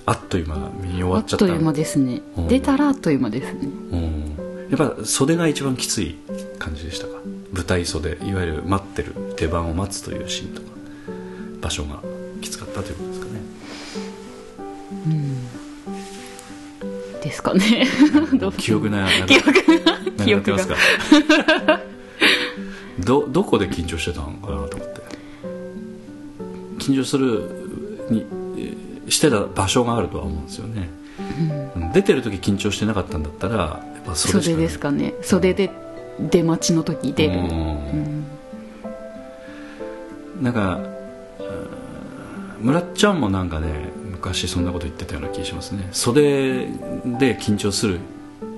[0.07, 1.45] あっという間見終あわっちゃった。
[1.45, 2.23] っという間ですね。
[2.37, 2.49] うん。
[2.49, 3.61] 出たらあっという間ですね。
[3.63, 4.69] うん。
[4.71, 6.17] やっぱ袖が一番きつい
[6.59, 7.15] 感じでしたか？
[7.53, 10.69] 舞台袖いわゆる待ってる出番を待つというシーンとか
[11.61, 12.03] 場所が
[12.41, 13.41] きつかったということですかね
[17.29, 17.87] ですかね。
[18.57, 19.53] 記憶なな記憶
[19.85, 19.93] が。
[20.19, 21.81] な記憶がなってますか？
[23.01, 25.01] どどこで緊張してたのかなと思って。
[26.79, 30.91] 緊張するにえーしてた場所があるとは思うんですよね、
[31.77, 31.93] うん。
[31.93, 34.45] 出てる時緊張してなかったんだったらやっぱそれしかない。
[34.45, 35.15] 袖ですかね。
[35.23, 35.71] 袖で
[36.21, 38.25] 出待ちの時出るうん。
[40.43, 40.79] なんか
[42.61, 45.89] うん村っちゃんもなんかね昔そんなこと言ってたような気がしますね。
[45.93, 46.67] 袖
[47.19, 48.01] で緊張する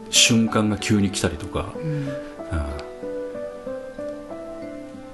[0.08, 2.08] 瞬間が急に来たりとか、うん。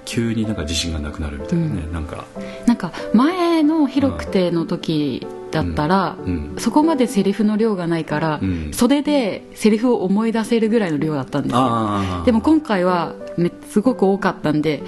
[0.04, 2.24] 急になんか自信がなくなるみたいなね、うん、なんか。
[2.64, 6.52] なんか前の広くての時だったら、うん。
[6.52, 8.40] うん、そこまでセリフの量がないから、
[8.72, 12.22] 袖でセリフを思い出せるぐらいの量だったんですよ。
[12.24, 14.82] でも今回はめすごく多かったんで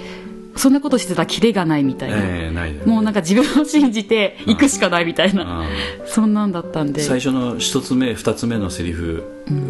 [0.59, 5.65] そんなことしてたらキレがないみたいな、えーないね、もうなんか自分を信じていくしかないみたいな。
[6.05, 7.01] そんなんだったんで。
[7.01, 9.23] 最初の一つ目二つ目のセリフ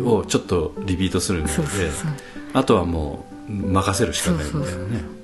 [0.03, 1.63] をちょっとリピートするので、うん、
[2.53, 5.19] あとはもう任せるしかないみたいなね。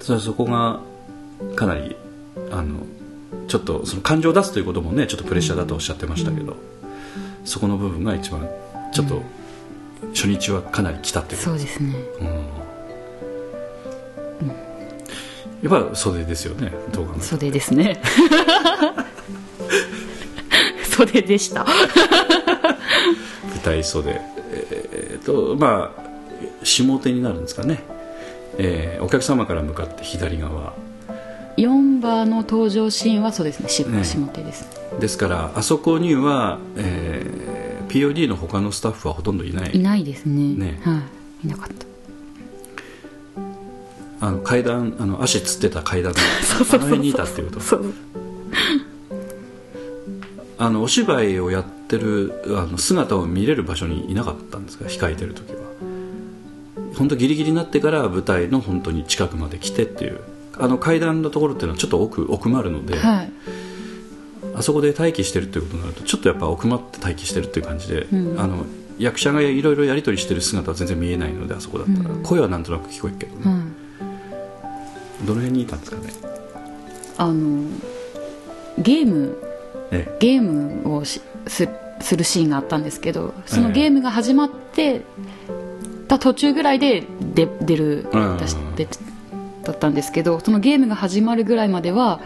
[0.00, 0.80] そそこが
[1.56, 1.96] かなり
[2.50, 2.80] あの
[3.48, 6.56] ちょっとその感情を出すということもねちょっとプレッシャーだとおっしゃってましたけど、
[7.46, 8.46] そこの部分が一番
[8.92, 9.22] ちょっと
[10.14, 12.26] 初日はかなり来たっていうそうですね、うん、
[15.70, 18.00] やっぱ袖ですよね動画袖ですね。
[21.06, 21.64] 袖でした。
[21.64, 21.74] 舞
[23.64, 24.20] 台袖。
[24.52, 26.02] えー、っとまあ
[26.62, 27.82] 下手になるんですかね。
[28.58, 30.74] えー、お客様から向かって左側。
[31.56, 33.68] 4番の登場シーンはそうですね。
[33.68, 33.90] 下手
[34.42, 34.66] です、
[35.00, 39.72] ですからあそこには、えー、POD の他のスタッフはほとんどいない。
[39.74, 40.54] いないですね。
[40.54, 41.02] ね、は
[41.42, 41.86] い、いなかった。
[44.26, 46.12] あの階段あの足つってた階段。
[46.72, 47.84] あの辺にいたっていうこと。
[50.58, 54.84] あのお芝居をやってるあの姿を見れる場所にいなかったんですか？
[54.84, 55.58] 控えてる時は。
[56.94, 60.20] 本当ギリギリになってから舞台の本当に近くまで来てっていう。
[60.58, 63.32] あの階段のところっていうのはちょっと奥奥まるので、はい、
[64.60, 68.66] あそこで待機してるっていうことになるとちょっとやっぱ奥まって待機してるっていう感じで、うん、あの
[68.98, 76.12] 役者がいろいろやり取りしてる姿は全然見えないのであそこだったら、うん、声はなんとなく聞こえるけど、ね、うん、どの辺にいたんですかね？
[77.16, 77.64] あの
[78.78, 79.36] ゲーム、
[80.20, 81.68] ゲームをしす
[82.00, 85.02] するシーンがあったんですけどそのゲームが始まって、
[86.08, 88.06] た途中ぐらいで出出る、
[88.76, 88.88] で
[89.64, 92.20] だったんですけどそのゲームが始まるぐらいまでは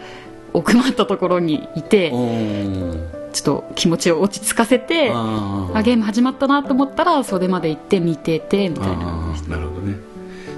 [0.55, 2.11] 奥まったところにいて
[3.33, 9.35] ちょっと気持ちを落ち着かせてあゲーム始まったなと思ったらそれまで行って見ててみたいな。
[9.47, 9.97] なるほどね。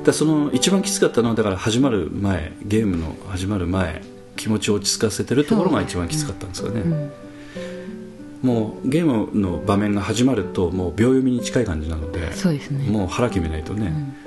[0.03, 4.01] だその一番きつかったのはだから始まる前ゲームの始まる前
[4.35, 7.11] 気持ちを落ち着かせてるところが一番きつかったんですかね、うん。
[8.41, 12.87] もうゲームの場面が始まるともう秒読みに近い感じなのでそうですね。
[12.89, 13.87] もう腹決めないとね、
[14.25, 14.26] う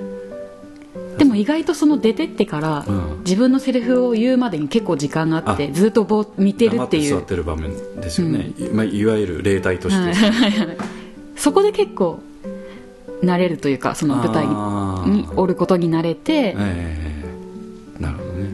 [1.17, 7.15] でも意外とその出てってから、うん、自分のセリフを言うまでに結構時間があってずっとぼ見てるっていう。
[7.15, 10.77] 座ってる場面ですよね、うん、まあ、いわゆる例題として、はい、
[11.35, 12.19] そこで結構
[13.23, 14.47] 慣れるというかその舞台
[15.09, 18.49] におることに慣れて、えー、なるほどね。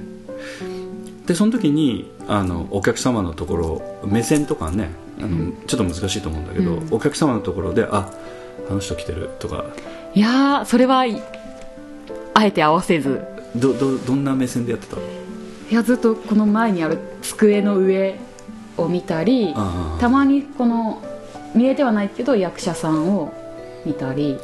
[1.26, 4.90] でその時にあのお客様のところ目線とかね
[5.20, 8.12] あの、うん、ちょっと難しいと思うんだけど、うん、お客様のところであ
[8.70, 9.66] あの人来てるとか。
[10.14, 11.06] いやそれは
[12.38, 13.26] あえて合わせず。
[13.56, 15.02] どどどんな目線でやってたの？
[15.72, 18.20] いやずっとこの前にある机の上
[18.78, 19.56] を見たり
[20.00, 21.02] たまにこの
[21.56, 23.34] 見えてはないけど役者さんを
[23.86, 24.38] 見たり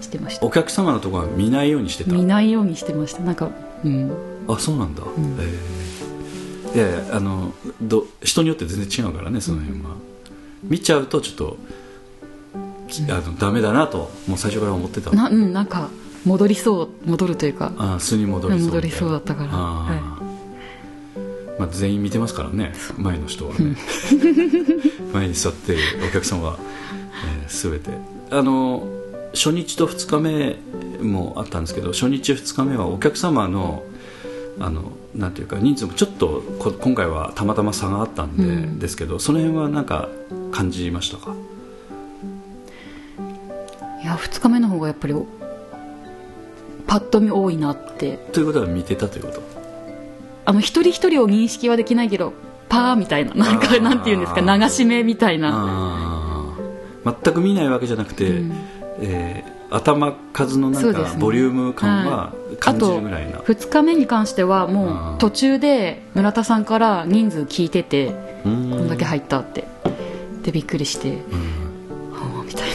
[0.00, 0.44] してました。
[0.44, 2.12] お客様のところは見ないようにしてた？
[2.12, 3.22] 見ないようにしてました。
[3.22, 3.50] なんか
[3.84, 4.10] うん。
[4.48, 5.44] あそうなんだ、うん、え。
[6.72, 9.90] ーいやいやあのど人によって全然違うからねその辺は、
[10.64, 11.56] 見ちゃうとちょっと
[13.10, 15.12] あのダメだなともう最初から思ってた。
[15.12, 15.88] な,、うん、なんか
[16.28, 17.72] 戻りそう戻るというか。
[17.78, 19.50] あ素に戻りそう戻りそうだったから。
[19.50, 20.28] はい。
[21.58, 23.76] まあ、全員見てますからね前の人はね、
[25.12, 25.76] 前に座って
[26.08, 26.56] お客さんは、
[27.42, 27.90] えー、全て。
[28.30, 28.86] あの
[29.34, 30.56] 初日と2日目
[31.02, 33.82] もあったんですけど初日2日目はお客様の
[34.60, 36.42] あのなんていうか人数もちょっと
[36.80, 40.08] 今回はたまたま差があったんで、うん、ですけどその辺は何か
[40.52, 41.34] 感じましたか？
[44.02, 45.14] いや2日目の方がやっぱり
[46.88, 48.18] パッと見多いなって。
[48.32, 49.42] ということは見てたということ？
[50.46, 52.32] あの一人一人を認識はできないけど
[52.68, 54.40] パーみたいななんかなんていうんですか？
[54.40, 56.56] 流し目みたいな。
[57.04, 58.52] 全く見ないわけじゃなくて、うん、
[59.02, 69.68] えー頭数のなんかボリューム感は感じるぐらいな、はい、2日目に関してはもう途中で村田さんから人数聞いててこんだけ入ったって。
[70.42, 71.18] でびっくりして、
[72.12, 72.70] はあみたい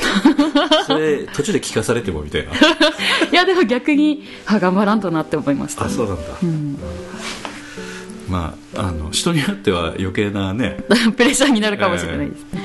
[0.54, 2.51] なそれ途中で聞かされてもみたいな。
[3.32, 6.77] いやでも逆にあ頑張らんとなって思いました、あそうなんだ、うん、
[8.29, 10.77] まああの人によっては余計なね。
[11.17, 12.62] プレッシャーになるかもしれないです、えー、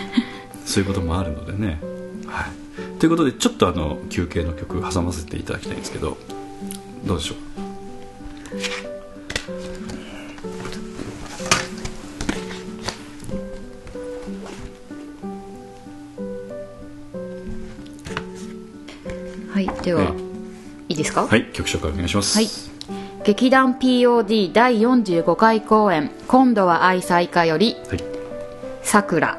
[0.64, 1.80] そういうこともあるのでね。
[2.26, 2.98] はい。
[2.98, 6.18] ということでちょっとあの休憩の曲挟ませていただきたいんですけど
[7.04, 7.34] どうでしょ
[8.84, 8.87] う？
[19.58, 20.12] はいでは、
[20.88, 21.26] いいですか？
[21.26, 22.38] はい曲紹介お願いします。
[22.38, 22.48] はい。
[23.24, 28.04] 劇団 POD 第45回公演「今度は愛妻家」よりはい
[28.84, 29.36] 「さくら」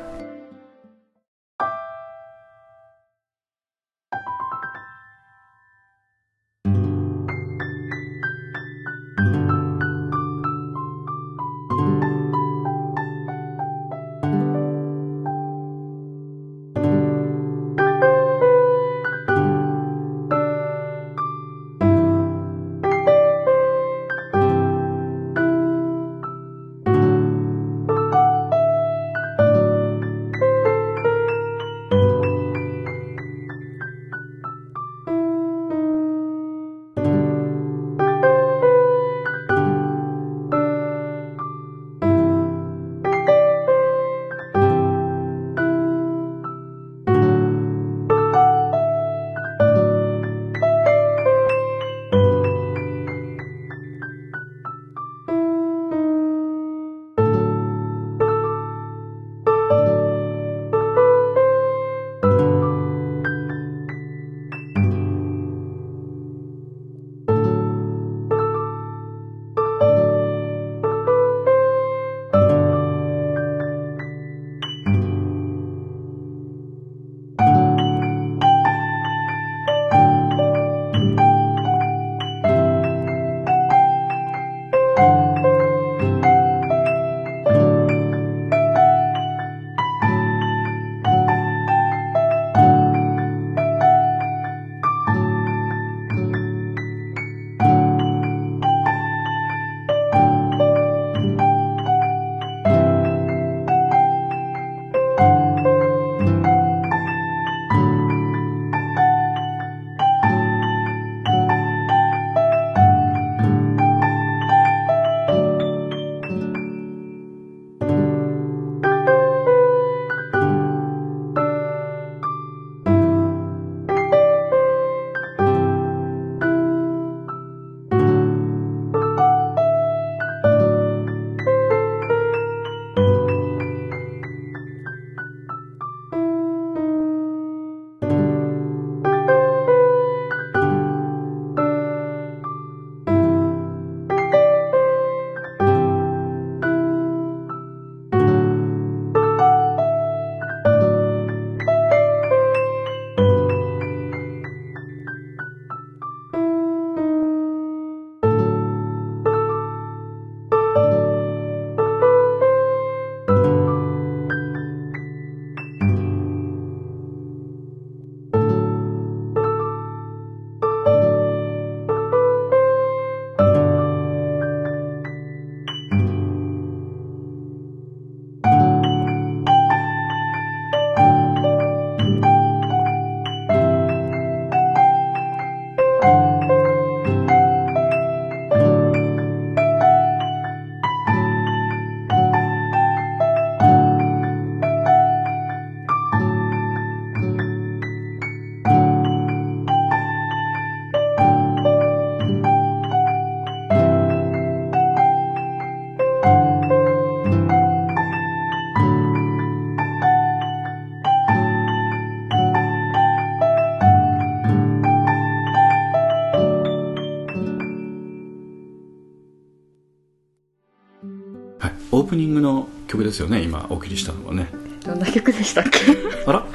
[223.80, 224.50] お送りしたのはね。
[224.86, 225.80] どんな曲でしたっけ？
[226.26, 226.46] あら？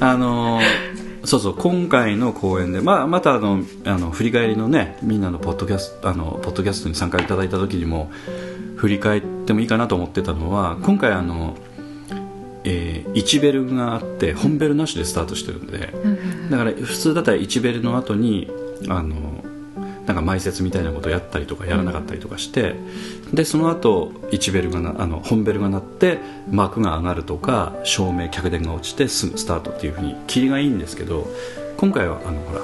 [0.00, 0.60] あの
[1.24, 8.10] そうそう今回の公演で、まあ、またあのあの振り返りのねみんなのポッドキャストあのポッドキャストに参加いただいた時にも
[8.76, 11.56] 振り返ってもいいかなと思ってたのは今回あの、
[12.64, 15.94] えー、1ベルがあって本ベルなしでスタートしてるんで
[16.50, 18.50] だから普通だったら1ベルの後に
[18.88, 19.42] あの
[20.06, 22.74] なんか埋設みたいなことをやったりとかやらなかったりとかして、
[23.32, 26.18] でその後1ベルがなあの本ベルが鳴って
[26.50, 31.26] 幕が上がるとか照明客電が落ちてすぐスタートっていうふうに霧がいいんですけど
[31.78, 32.60] 今回はあのほら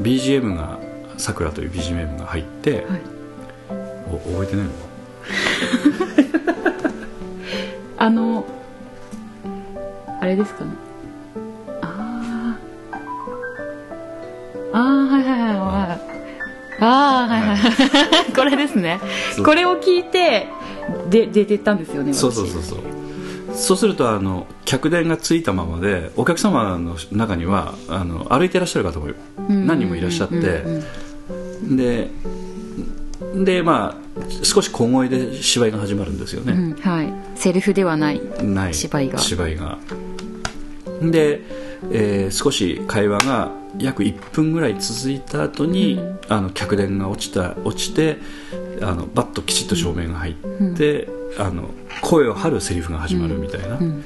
[0.00, 0.78] BGM が
[1.18, 3.00] 「さくら」という BGM が入って、はい、
[4.12, 4.72] お覚えてないの？
[7.98, 8.44] あの
[10.20, 10.70] あれですかね。
[11.80, 12.56] あ
[14.72, 15.31] あああはいはい
[16.86, 17.40] はいはいああはい。
[17.40, 18.32] はい。
[18.32, 19.00] これですね。
[19.44, 20.48] これを聞いて
[21.08, 22.78] で出てったんですよねそうそうそうそう。
[23.54, 29.08] そうするとあの客電がついたままでお客様の中にはあの歩いていらっしゃる方も
[29.48, 30.64] 何人もいらっしゃって。
[31.62, 32.10] で
[33.44, 37.12] でまあ少し小声で芝居が始まるんですよね、うん、はい。
[37.36, 38.20] セリフではない。
[38.72, 39.18] 芝居が。
[39.18, 39.78] 芝居が。
[41.00, 41.40] で、
[41.90, 48.18] えー、少し会話が約1分ぐらい続いた後に、うん、あの客電が落ちた落ちて
[48.80, 50.34] あのバッときちっと照明が入っ
[50.76, 51.70] て、うん、あの
[52.00, 54.04] 声を張るセリフが始まるみたいな、うん、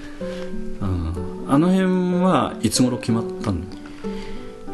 [1.49, 3.59] あの辺はいつ頃決まったの？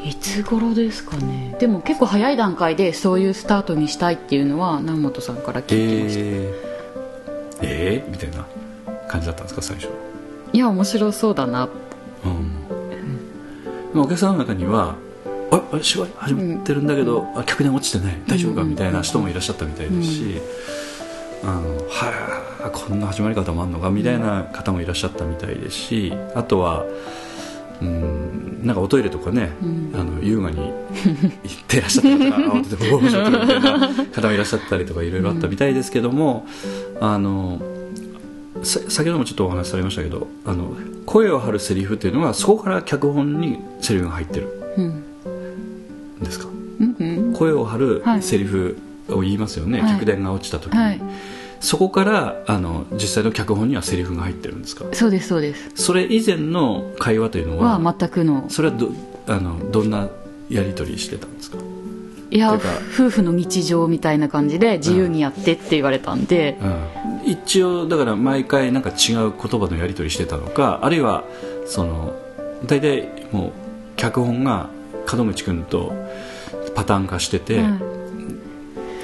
[0.04, 1.56] いつ頃ですかね。
[1.60, 6.20] でも結構早い段階でそういうスタートにしたいっていうのは南本さんから聞いてました。
[6.20, 8.46] えー、えー、みたいな
[9.08, 9.88] 感じだったんですか最初。
[10.52, 11.68] いや面白そうだな。
[12.24, 12.61] うん、うん、
[13.94, 14.96] お客さんの中には
[15.50, 20.40] ああ芝居始まってるんだけど、うん、あ客に落ちてない大丈夫かみたいな人もいらっしゃったみたいですし、
[21.42, 26.86] うん、あのはあこんな始まり方もあるのかみたいな方もいらっしゃったみたいですしあとは
[27.82, 30.72] うんなんかおトイレとかね、うん、あの優雅に行っ
[31.66, 36.46] てらっしゃった方が 慌てて「おお!」みたいな方もいらっしゃったりとかいろいろあったみたいですけども、
[37.00, 37.60] うん、あの
[38.62, 45.04] 先ほどもちょっとお話しされましたけどあの声を張るセリフっていうのはそこから脚本にセリフが入ってる、うん、
[46.22, 46.96] ですか、うん。
[46.98, 51.00] うん、声を張るセリフを言いますよね、はい、客電が落ちた時に、はい、
[51.60, 54.84] そこからあの実際の脚本にはセリフが入ってるんですか？
[54.92, 55.70] そうですそうです。
[55.74, 58.48] それ以前の会話というのはは全くの。
[58.48, 58.90] それはど
[59.26, 60.08] あのどんな
[60.48, 61.58] やり取りしてたんですか？
[62.32, 66.56] いや夫婦の日常みたいな感じで自由にやってって言われたんで、
[67.24, 71.24] うん、一応だから毎回なんか違う言葉のやり取りしてたのかあるいは
[71.66, 72.14] その
[72.66, 73.52] 大体もう
[73.96, 74.70] 脚本が
[75.12, 75.92] 門口君と
[76.74, 77.56] パターン化してて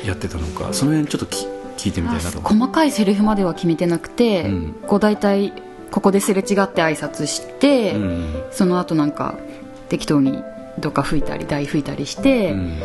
[0.07, 1.27] やってたのか、その辺ちょっと
[1.77, 2.41] 聞いてみたいなと。
[2.41, 5.53] 細かいセリフまでは決めてなくて、うん、こう大体
[5.91, 9.35] ここですれ違って挨拶して、うん、その後なんか
[9.91, 10.43] 適当に
[10.79, 12.81] どっか吹いたり台吹いたりして、うん、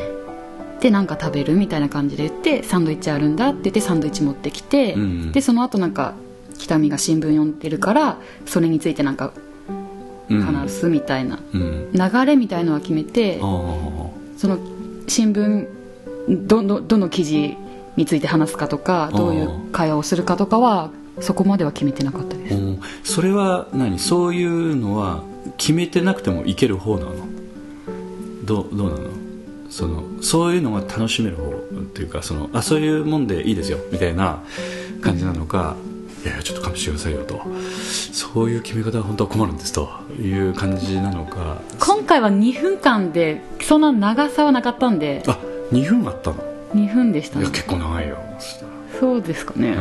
[0.84, 4.98] でなんか食べるみたいな感じで言ってサンドイッチあるんだって言ってサンドイッチ持ってきて、
[5.32, 6.14] でその後なんか
[6.60, 9.32] 北見が新聞読んでるからそれについてなんか
[10.28, 14.12] 話すみたいな、流れみたいのは決めて、そ
[14.50, 14.60] の
[15.08, 15.68] 新聞
[16.48, 17.56] どのどの記事
[17.96, 22.58] について話すかとかどういう会話をするかとかはそこまでは決めてなかったです。
[23.06, 24.00] それは何？
[24.00, 25.24] そういうのは
[25.56, 27.14] 決めてなくてもいける方なの？
[28.44, 29.13] どどうなの？
[29.74, 31.54] そのそういうのが楽しめる方っ
[31.96, 34.44] ていうかそのあそういうもんでいいですよみたいな
[35.02, 35.76] 感じなのか、
[36.24, 37.42] いやいやちょっと勘弁してくださいよと。
[38.14, 39.90] そういう決め方は本当は困るんですと
[40.22, 41.58] いう感じなのか。
[41.80, 45.24] 今回は2分間でそんな長さはなかったんで。
[45.26, 45.40] あ
[45.72, 46.44] 2分あったの
[46.76, 47.42] ？2分でしたね。
[47.42, 48.20] いや結構長いよ。
[49.00, 49.76] そうですかね、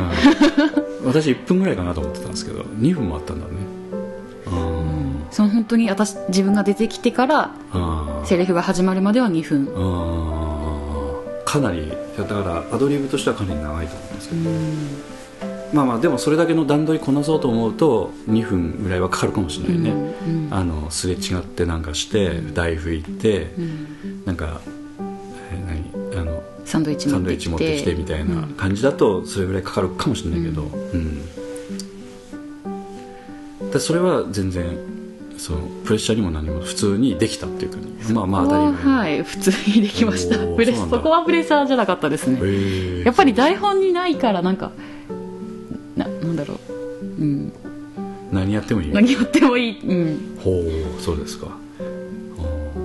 [1.01, 3.51] うん、私1分ぐらいかなと思ってたんですけど2分もあったんだね。
[3.53, 3.72] うん
[5.33, 7.51] その本当に私自分が出てきてから
[8.23, 9.67] セリフが始まるまでは2分。
[11.43, 14.49] かなりだからアドリブとしてはかなり長いと思うんですけど。
[15.73, 24.61] まあまあでもそれだけの段取りこなそうと思うと2分ぐらいはかかるかもしれないね、うんうん、あのすれ違ってなんかして台拭いて、うん、なんか、
[25.51, 27.95] え何あのサンドイッチ持ってきて。
[27.95, 31.21] みたいな感じだとそれぐらいかかるかもしれないけど、うん。
[33.71, 34.92] だそれは全然
[35.43, 37.83] そのプレッシャーにも何も普通にできたっていうか、ね、
[38.13, 38.97] まあまあ当たり前。
[38.97, 40.37] はい普通にできました。
[40.37, 43.03] プレそこはプレッシャーじゃなかったですね。
[43.03, 44.71] やっぱり台本にないからなんか
[45.97, 47.53] ななんだろう、うん、
[48.31, 48.93] 何やってもいい。
[48.93, 51.47] 何やってもいい、うん、ほうそうですか。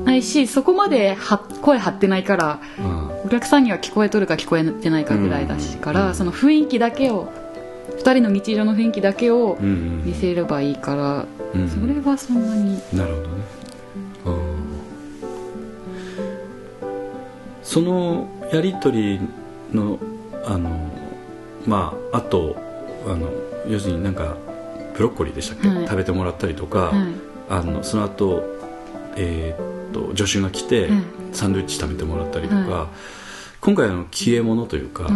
[0.05, 7.31] ないしそこまでは声張ってないから、うん、お客さんには聞こえとるか聞こえてないかぐらいだしから、うん、その雰囲気だけを
[7.99, 12.81] 2人の日常の雰囲気だけを見せればいいから、うん、それはそんなに。
[12.93, 13.59] なるほどね。
[17.69, 19.21] そのやり取り
[19.75, 19.99] の
[20.47, 20.91] あの
[21.67, 22.57] まああと
[23.07, 23.31] あの
[23.69, 24.39] 要するになんか
[24.95, 27.13] ブロッコリーでしたっけ、はい、食べてもらったりとか、はい、
[27.51, 28.43] あのその後、
[29.17, 30.89] えー、っと助手が来て、
[31.33, 32.89] サンドイッチ食べてもらったりとか、
[33.61, 35.07] 今回の消え物というか、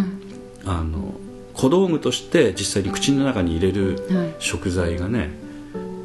[0.64, 1.14] あの
[1.54, 5.30] 小道具として実際に口の中に入れる食材がね、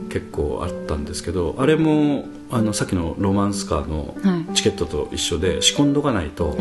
[0.09, 4.15] 結構あったんですけどあれもあのさっきのロマンスカーの
[4.53, 6.57] チケットと一緒で仕込んどかないと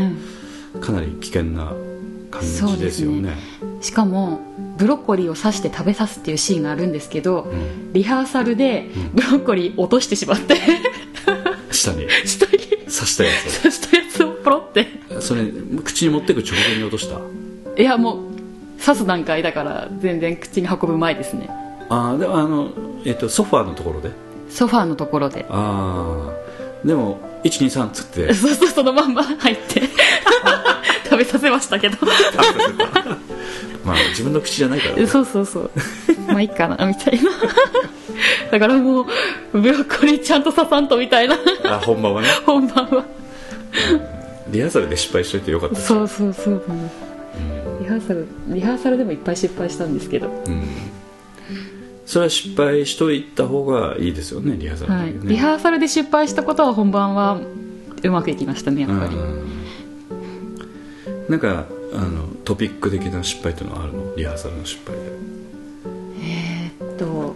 [0.80, 1.72] かなり危険な
[2.30, 3.36] 感じですよね、ね、
[3.80, 4.40] しかも
[4.76, 10.56] ブロッコリーを刺して食べさすっていうシーンがあるんですけど、うん、リハーサルでブロッコリー落としてしまって、
[11.70, 12.06] 下に。
[12.26, 12.58] 下に。
[12.84, 14.86] 刺したやつ刺したやつをポロって。
[15.20, 15.44] それ
[15.82, 17.20] 口に持ってく直前に落とした？
[17.80, 18.36] いやもう
[18.84, 21.48] 刺す段階だから全然口に運ぶ前ですね
[21.88, 22.70] ああでもあの、
[23.04, 24.10] えっと、ソファーのところで。
[24.50, 25.46] ソファーのところで。
[25.48, 26.32] あ
[26.84, 28.32] あでも123っつって。
[28.34, 29.82] そうそうそのまんま入って。
[31.04, 31.96] 食べさせましたけど。
[33.84, 35.70] まあ自分の口じゃないから、ね、そうそうそう。
[36.26, 37.30] まあいいかなみたいな。
[38.50, 39.02] だからも
[39.52, 41.36] うブロッコリーちゃんと刺さんとみたいな。
[41.64, 42.28] あ本番はね。
[42.44, 43.04] 本番は。
[44.48, 45.76] リハーサルで失敗しといてよかった。
[45.76, 46.62] そうそうそう、
[47.80, 50.68] リハーサルリハーサルでもいっぱい失敗したんですけど、うん
[52.06, 55.14] それは失敗しといた方がいいですよねリハーサルはい。
[55.24, 57.40] リハーサルで失敗したことは本番は
[58.02, 59.46] うまくいきましたねやっぱり、うん。
[61.28, 64.14] なんかあのトピック的な失敗っていうのはあるの？
[64.16, 65.02] リハーサルの失敗で。
[66.22, 67.34] えーっと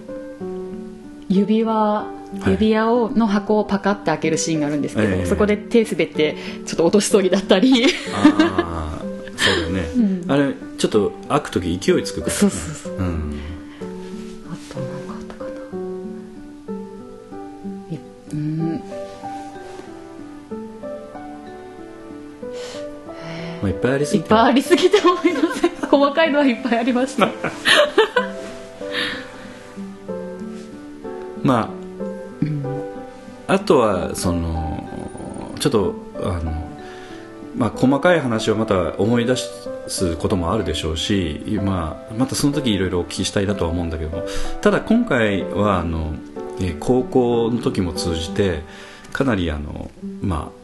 [1.29, 2.07] 指輪
[2.47, 2.51] い。
[2.51, 5.27] 指輪をの箱をパカって開けるシーンがあるんですけど、ええ。
[5.27, 7.87] そこで手滑ってちょっと落としそうになったり。
[8.15, 9.03] ああ
[9.37, 9.83] そうだよね、
[10.29, 12.93] あれちょっと開く時勢いつくから、ね、そうそうそう。
[12.99, 13.30] うん
[23.81, 25.71] ぱいありすいっぱいありすぎて思いません。
[25.91, 27.29] 細かいのはいっぱいありました。
[31.43, 31.71] ま
[33.49, 34.87] あ、あとはその
[35.59, 36.53] ちょっとあの、
[37.57, 39.35] まあ、細かい話をまた思い出
[39.89, 44.23] すこともあるでしょうし、まあ、またその時いろいろお聞きしたいなとは思うんだけども。
[44.61, 46.15] ただ今回はあの、
[46.79, 48.63] 高校の時も通じて
[49.13, 50.61] かなりあの、まあ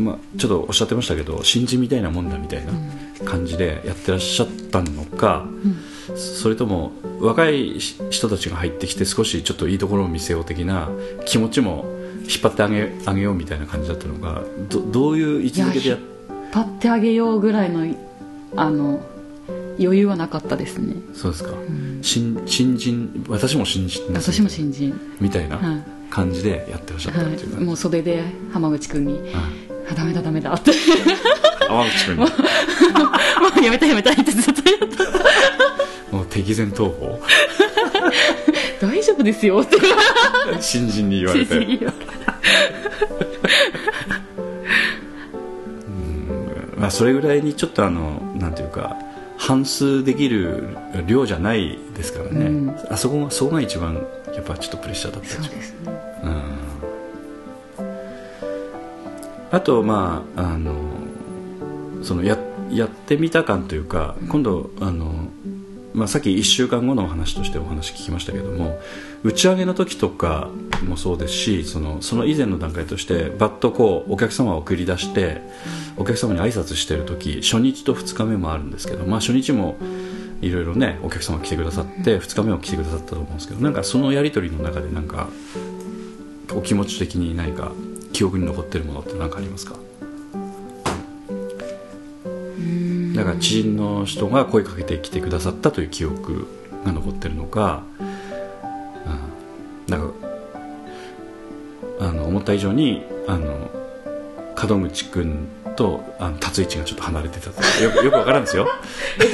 [0.00, 2.72] まあ、ちょっとおっしゃってましたけど新人みたいなもんだみたいな
[3.24, 5.46] 感じでやってらっしゃったのか、
[6.16, 10.88] それとも若い人たちが入ってきて少しちょっといいところを見せよう的な
[11.26, 11.84] 気持ちも
[12.22, 15.98] 引っ張ってあげあげようみたいな感じだったのがどどういう位置づけでやっ
[16.52, 17.94] パッてあげようぐらいの
[18.56, 19.00] あの
[19.78, 20.94] 余裕はなかったですね。
[21.14, 21.54] そうですか、
[22.02, 24.98] 新新人私も新人私も新人。
[25.20, 26.00] みたいなはい。
[26.10, 29.32] 感じでやってらっしゃったっていうか、はい、もう袖で浜口君にはい
[29.90, 30.70] 「あダメだダメだ」って。
[31.70, 31.84] も
[33.60, 34.86] うやめたやめたってずっと言って
[36.10, 37.20] もう敵前逃亡
[38.80, 39.76] 大丈夫ですよって。
[40.60, 41.78] 新人に言われて。
[46.76, 48.96] まあ、それぐらいにちょっとあのなんていうか
[49.36, 50.76] 反数できる
[51.06, 52.76] 量じゃないですからね、うん。
[52.88, 53.94] あそこがそこが一番
[54.34, 55.92] やっぱちょっとプレッシャーだったそうですね。
[56.24, 56.59] うん
[59.50, 60.74] あとまああの
[62.02, 62.38] そのや
[62.70, 65.28] やってみた感というか今度あの、
[65.92, 68.78] まあ、さっき1週間後のお話としてお話聞きましたけども
[69.24, 70.48] 打ち上げの時とか
[70.86, 75.42] もそうですしそのその以前の段階としてバッとこうお客様を送り出して
[75.96, 79.76] お客様に挨拶してる時初日と2日目もあるんですけど、まあ、初日も
[80.40, 85.28] いろいろねお客様来てくださって2日目も来てくださったと思うんですけどなんかそのやり取りの中でなんか
[86.54, 87.72] お気持ち的に何か
[88.12, 89.76] 記憶に残ってるものって何かありますか？
[93.14, 96.46] だから知人の人が声かけてきてくださったという記憶
[96.84, 100.14] が残ってるのか、うん、なんか
[102.00, 103.70] あの思った以上にあの
[104.68, 108.68] 門口君とあの立つ位置がちょっと離れてたとよく よくわからんですよ。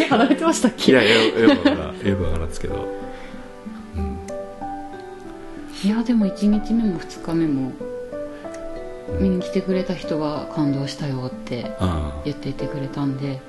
[0.00, 2.08] え離れてましたっいけやよよくわからん。
[2.08, 2.86] よくわからんですけど、
[3.96, 4.18] うん。
[5.84, 7.72] いやでも1日目も2日目も
[9.20, 13.40] 見に来てくれた人は感動したよってあ言っていてくれたんで。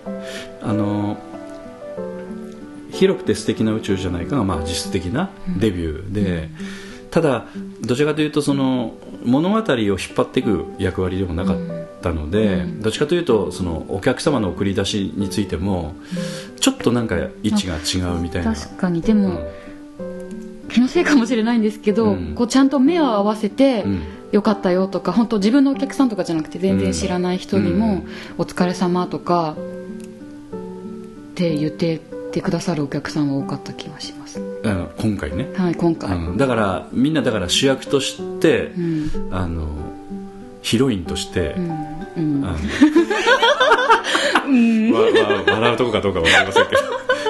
[0.62, 1.18] ああの
[2.91, 5.30] 広くて素敵な宇宙じゃないかが、まあ、実質的な
[5.60, 6.49] デビューで、
[7.12, 7.45] ただ
[7.82, 11.58] どちらかというとその物語を引っ張っていく役割でもなかっ
[12.01, 15.95] たので、どっちかというとそのお客様の送り出しについても、
[16.60, 18.55] ちょっとなんか位置が違うみたいな。
[18.55, 19.01] 確かに。
[19.01, 19.66] でも、うん
[20.78, 22.36] 気のせいかもしれないんですけど、うん。
[22.36, 24.04] こうちゃんと目を合わせて、うん。
[24.32, 28.04] よかったよとか本当自分のお客さんとかじゃなくて全然知らない人にも、
[28.38, 29.56] お疲れ様とか
[31.32, 32.00] って言って
[32.32, 34.40] てくださるお客さんは多かった気がします。
[35.00, 39.10] 今回ね、はい今回、うんだからみんなだから主役として、うん。
[39.32, 39.70] あの
[40.62, 41.56] ヒロインとして、
[42.18, 42.42] うん。
[45.52, 46.82] 笑うとこかどうかわかりませんけど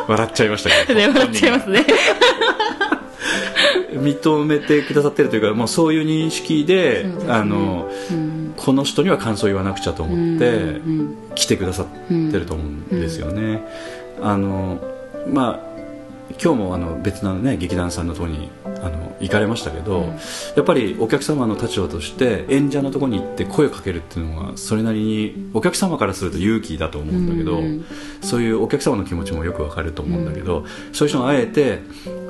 [0.07, 0.99] 笑っちゃいましたけど。
[0.99, 1.85] で笑っちゃいますね
[3.93, 8.53] 認めてくださってるというかもうそういう認識でねあのうん。
[8.57, 11.15] この人には感想を言わなくちゃと思ってうん。
[11.35, 11.85] 来てくださっ
[12.31, 13.61] てると思うんですよね。
[14.21, 14.79] あの
[15.31, 15.66] まあ
[16.41, 20.17] 今日もあの別の、ね、劇団さんのところにあの行かれましたけど、うん、や
[20.61, 27.85] っぱりお客様の立場として演者のところに行って声をかけるっていうのはそれなりにお客様からすると勇気だと思うんだけど、うん、
[28.21, 31.79] そういうお客様の気持ちもよくわかると思うんだけど、うん、そういう人があえて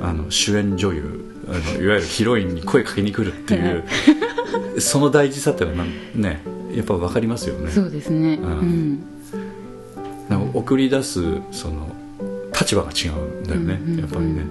[0.02, 3.84] あの主演女優あのいわゆるヒロインに声かけに来るっていう
[4.80, 6.42] その大事さっていうのはね
[6.74, 7.72] やっぱ分かりますよね。
[7.72, 9.00] そうですね、うん。
[10.54, 11.22] 送り出す
[11.52, 11.88] その
[12.60, 14.46] 立場が違うんだよね、やっぱりね。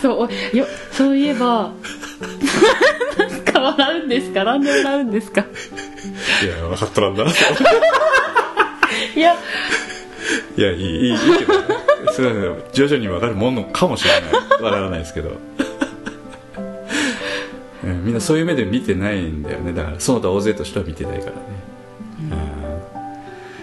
[0.00, 1.72] そうよそういえば
[3.44, 4.44] か笑うんですか？
[4.44, 5.42] なんで笑うんですか？
[5.42, 5.44] い
[6.46, 9.36] や分かっとらんだいや。
[10.56, 11.52] いやいいいいけど、
[12.12, 14.30] それは徐々に分かるものかもしれない。
[14.30, 15.32] 分からないですけど。
[17.82, 19.72] みんなそういう目で見てないんだよね。
[19.72, 21.59] だからその他大勢としては見てないからね、うん、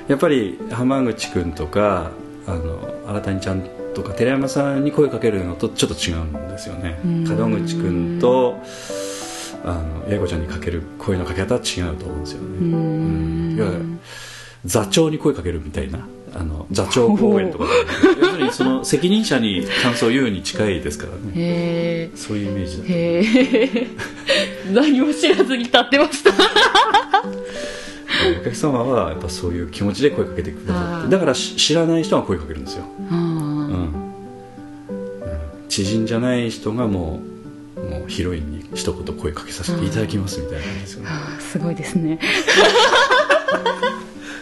[0.08, 2.12] やっぱり浜口君とか
[2.46, 7.00] あの新谷ちゃんとか寺山さんに声かけるのとちょっと違うんですよね。
[7.04, 8.58] 門口君と
[9.66, 12.48] あの八重子ちゃんにかける声のかけ方は違うと思うんですよね。
[12.60, 12.64] う
[13.66, 14.00] ん。
[14.66, 17.66] 座長に声かけるみたいなあの座長公演とか
[18.20, 22.12] 要するに その責任者に感想を言うに近いですからね。
[22.16, 22.82] そういうイメージ
[24.74, 26.32] だ 何も知らずに立ってました
[28.42, 34.14] お客様はやっぱそういう気持ちで声かけてくださってだから知らない人は声かけるんですよ、うん、
[35.70, 37.38] 知人じゃない人がもう
[37.78, 41.10] もうヒロインに一言声かけさせていただきますみたいな感じですよね。
[41.40, 42.20] すごいですね。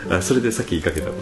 [0.09, 1.19] あそれでさっき言いかけたこと。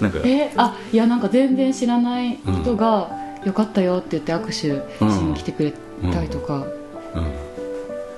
[0.02, 0.18] なんか。
[0.24, 3.10] えあいやなんか全然知らない人が
[3.44, 5.72] 「よかったよ」って言って握手しに来てくれ
[6.12, 6.66] たりとか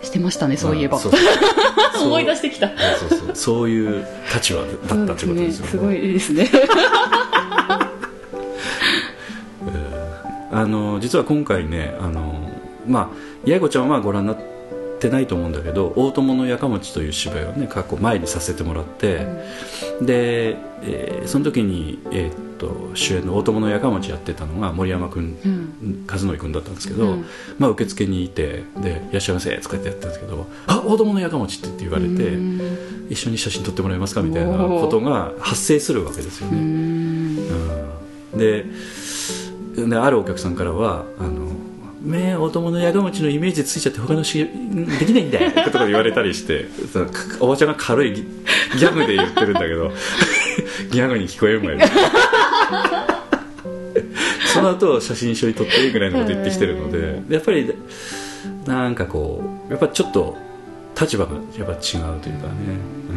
[0.02, 0.98] してましたね、そういえば、
[2.02, 2.68] 思い出してきた。
[2.68, 3.30] そうそう。
[3.34, 5.70] そういう立場だったってことですよね。
[5.70, 6.48] すごいですね。
[10.52, 12.50] あの実は今回ねあの
[12.86, 13.08] まあ
[13.46, 14.59] 八重子ちゃんはご覧になって
[15.00, 19.26] ってないと思うんだけど「大友のやかもち」という芝居をね過去前にさせてもらって、
[19.98, 27.24] うん、で、えー、その時に、えー、っと主演の大友のやかもちやってたのが森山君、うん、和則君だったんですけど、うん、
[27.58, 32.38] まあ、受付にいて「でいらっしゃいませ」とかってやったんですけど「あ大友のやかもち」って言われて
[33.08, 36.58] 「一緒に写真撮ってもらえますか?」みたいなことが発生するわけですよね。
[36.58, 38.66] うん、で
[39.76, 41.49] であるお客さんからはあの
[42.02, 44.46] 目お友のやがもちのイメージついちゃって他のしで
[45.04, 45.50] きないんだよ。
[45.70, 46.66] とか言われたりして
[47.40, 49.92] おばちゃんが軽いギャグで言ってるんだけど
[50.90, 51.86] ギャグに聞こえるもんや
[54.52, 57.72] その後写真一緒に撮っていいぐらいのこと言ってきてるのでやっぱり
[58.66, 60.36] なんかこうやっぱちょっと
[60.98, 61.78] 立場がやっぱ違う
[62.20, 62.54] というかね、
[63.10, 63.12] う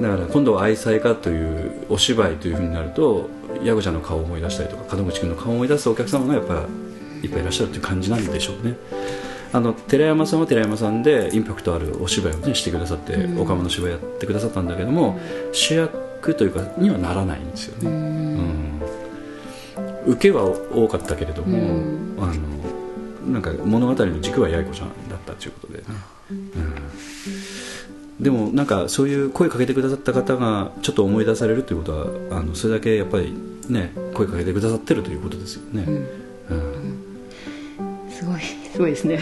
[0.00, 3.28] ん、だから今度は愛妻家というお芝居というふうになると
[3.64, 6.64] ヤゴちゃんの顔を思い出したりとか門口君の顔を思い出すお客様がやっぱ
[7.22, 8.76] いっぱいいらっしゃるという感じなんでしょうね。
[9.52, 18.82] あの寺山さんは寺山さんでインパクトあるお芝居を、ね、してくださって、うん、岡間の芝居やってくださったんだけども、うん、主役というかにはならないんですよね、うん、
[20.06, 21.56] 受けは多かったけれども、
[22.22, 25.84] あのなんか物語の軸は八重子ちゃんだったということでね、
[28.20, 33.32] でもなんかそういう声かけてくださった方がちょっと思い出されるということはあのそれだけやっぱり
[33.70, 35.84] ね声かけてくださってるということですよね、
[36.50, 37.07] うん
[38.18, 38.40] すごい。
[38.72, 39.20] すごいですね。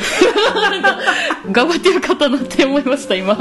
[1.52, 3.36] 頑張ってよかったなって思いました今。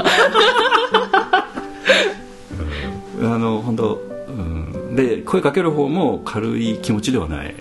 [3.18, 3.94] うん、あの本当、
[4.28, 7.54] うん、で声かける方も軽い気持ちではない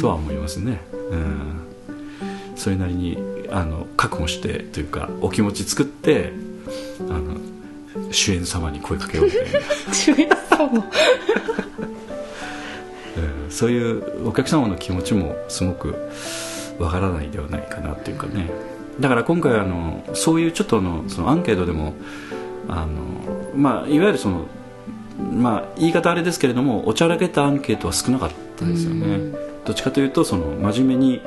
[0.00, 1.60] とは思いますね、うん、
[2.56, 3.18] それなりに
[3.50, 6.32] あの覚悟してというかお気持ち作って
[7.00, 7.36] あの
[8.10, 9.48] 主演様に声かけようみたいな。
[9.92, 10.90] 主演様。
[13.50, 16.10] そういうお客様の気持ちもすごく
[16.78, 18.50] わからないではないかなっていうかね。
[19.00, 21.94] だから今回あのそういうちょっとのそのアンケートでも
[22.68, 22.86] あの、
[23.54, 24.46] まあ、いわゆるその、
[25.32, 29.36] まあ、言い方あれですけれどもおちゃらけたアンケートは少なかったですよね。
[29.64, 31.20] どっちかというとその真面目に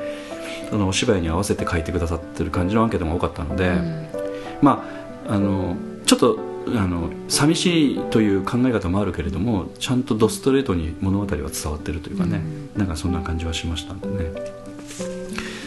[0.68, 3.72] そのお芝居に合わせて書いてくださってる感じのアンケートが多かったので、
[4.60, 4.84] ま
[5.28, 5.76] ああの
[6.06, 6.38] ちょっと
[6.68, 14.62] あの寂しいという考え方もあるけれどもちゃんとドストレートに物語は伝わってるというかね、うん、なんかそんな感じはしましたんでね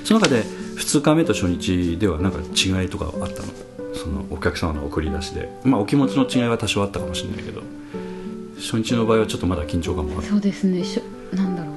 [0.05, 3.49] その中で2日目と初日ではなんか違いとかあったの？
[3.93, 5.49] そのお客様の送り出しで。
[5.63, 7.61] まあお気持ちの違いは多少あったかもしれないけど。
[8.57, 10.27] 初日の場合はちょっとまだ緊張感もある。
[10.27, 10.83] そうですね。
[10.83, 11.75] しょなんだろう。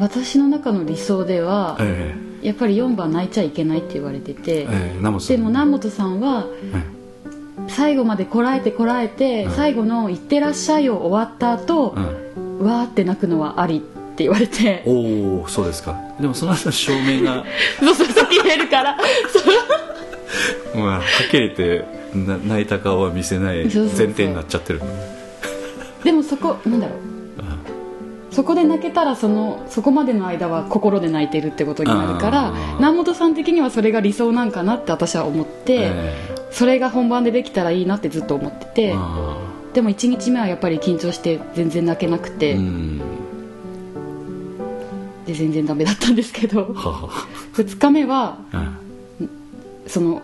[0.00, 5.18] 私の中の理想では、ええ、やっぱり4番泣いちゃいけないって言われてて、ええ、でも
[5.48, 6.46] 南本さんは、
[7.68, 9.52] 最後までこらえてこらえて、うん。
[9.52, 11.94] 最後の「いってらっしゃい」を終わった後、
[12.36, 12.66] うん。
[12.66, 13.78] わーって泣くのはあり。
[13.78, 14.82] って言われて。
[14.86, 15.98] おおそうですか。
[16.20, 17.44] でもその後の照明が
[17.80, 18.96] そうそうそう言えるから。
[20.74, 21.84] まあはっきり言って
[22.14, 24.80] な泣いた顔は見せない前提になっちゃってる。
[26.04, 26.98] でもそこなんだろう。
[28.30, 38.88] そこで泣けたらそのそこまでの間は心で泣いてるってことになるから南本さん的にはそれが理想なんかなって私は思って、えそれが本番でできたらいいなってずっと思ってて、
[39.72, 43.00] でも1日目はやっぱり緊張して全然泣けなくーて、うん
[45.26, 47.08] で全然ダメだったんですけどはは。
[47.54, 48.56] 2日目はう
[49.24, 49.30] ん。
[49.86, 50.22] その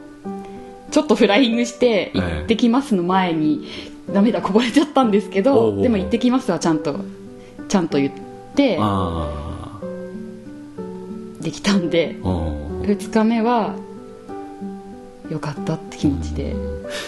[0.91, 2.21] ちょっとフライングして「ええ。
[2.21, 3.67] 行ってきます」の前に
[4.13, 6.97] 涙こぼれちゃったんですけどでも「行ってきます」はちゃんと。
[7.71, 8.13] ちゃんと言っ
[8.57, 9.81] てあ
[11.41, 13.77] できたんであおー2日目は
[15.31, 16.57] よかったって気持ちで。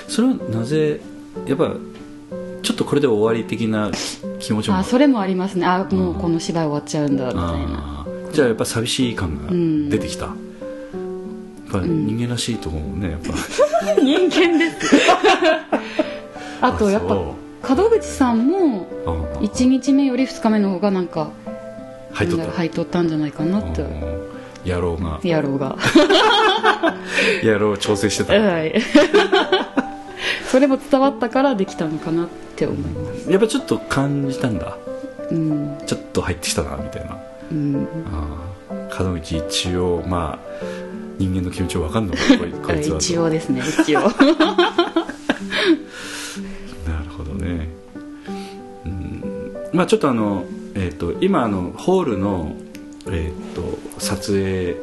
[0.06, 1.00] それはなぜ
[1.46, 1.74] やっぱ
[2.62, 3.90] ちょっとこれで終わり的な
[4.42, 4.78] 気持ちも。
[4.78, 5.66] あそれもありますね。
[5.66, 7.40] あもうこの芝居終わっちゃうんだみたい
[7.72, 8.06] な。
[8.32, 9.52] じゃあやっぱ寂しい感が
[9.90, 10.34] 出てきた、やっ
[11.70, 13.32] ぱ人間らしいと思うねやっぱ、
[14.02, 14.96] 人間です。
[16.60, 21.30] あとやっぱ門口さんもあー1日目より2日目の方がなんか
[22.12, 22.44] 入っとった。
[22.44, 23.82] なんだろう入っとったんじゃないかなって。
[23.82, 24.22] うん。
[24.64, 25.20] 野郎が。
[25.24, 25.76] 野郎が。
[27.42, 28.32] 野郎を調整してた。
[28.34, 28.82] はい
[30.52, 33.30] それも伝わったからできたのかなって思います。
[33.30, 34.76] やっぱちょっと感じたんだ。
[35.30, 35.78] うん。
[35.86, 37.16] ちょっと入ってきたなみたいな。
[37.50, 37.88] うん。
[38.12, 39.02] あー。
[39.02, 40.38] 門口一応まあ
[41.16, 44.00] 人間の気持ちを分かんのかこいこいつは一応ですね一応。
[44.04, 44.12] なる
[47.16, 47.70] ほどね。
[48.84, 49.56] うん。
[49.72, 50.44] まあちょっとあの、
[50.74, 52.54] えー、と今あのホールの、
[53.06, 54.76] えー、と撮影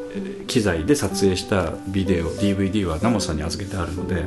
[0.48, 4.26] 機材で撮影したビデオ DVD はナモさんに預けてあるので、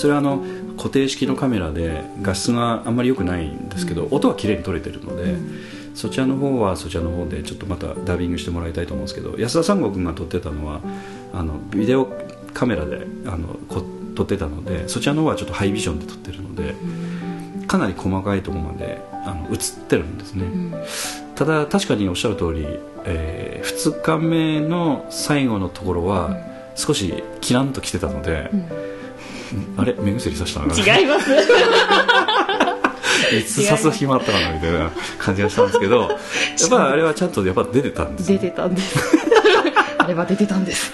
[0.00, 0.42] それはあの
[0.78, 5.36] 固定式のカメラで画質があんまり良くないんですけど、音は綺麗に撮れてるので、
[5.94, 10.80] そちらの方はそちらの方でちょっとまたダビングしてもらいたいと思うんですけど安田三悟君が撮ってたのは
[11.34, 12.08] あのビデオ
[12.54, 13.84] カメラであのこ
[14.14, 16.74] 撮ってたのでそちらの方はちょっとハイビジョンで撮ってるので、
[17.66, 20.46] かなり細かいところまであの映ってるんですね、
[21.34, 22.66] ただ確かにおっしゃる通り、
[23.04, 26.36] え2日目の最後のところは
[26.74, 28.50] 少しキランと来てたので、
[29.76, 29.94] あれ？
[29.94, 30.98] 目薬さしたのかな？
[30.98, 31.30] 違います。
[33.32, 34.52] いつ刺す暇あったかな？
[34.54, 36.10] みたいな感じがしたんですけどやっ
[36.70, 38.98] ぱあれはちゃんとやっぱ出てたんです出てたんです。
[39.98, 40.92] あれは出てたんです。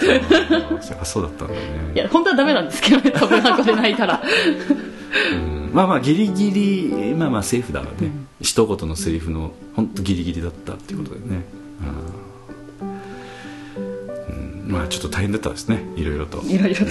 [1.05, 1.67] そうだったんだよね。
[1.95, 3.13] いや本当はダメなんですけどね。
[3.13, 4.21] 多分箱で泣いたら。
[5.33, 5.71] うん。
[5.73, 11.45] まあまあギリギリまあまあセーフだわね、一言のセリフの本当ギリギリだったっていうことだよね、
[12.83, 14.67] うん。
[14.67, 14.73] うん。
[14.73, 15.83] まあちょっと大変だったですね。
[15.97, 16.43] いろいろと。
[16.43, 16.91] いろいろと。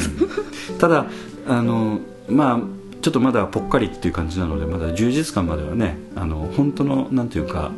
[0.80, 1.06] ただ
[1.48, 2.60] あのまあ
[3.02, 7.72] ちょっとまだぽっかりっていう感じなのでまだ充実感まではねあの本当のなんていうか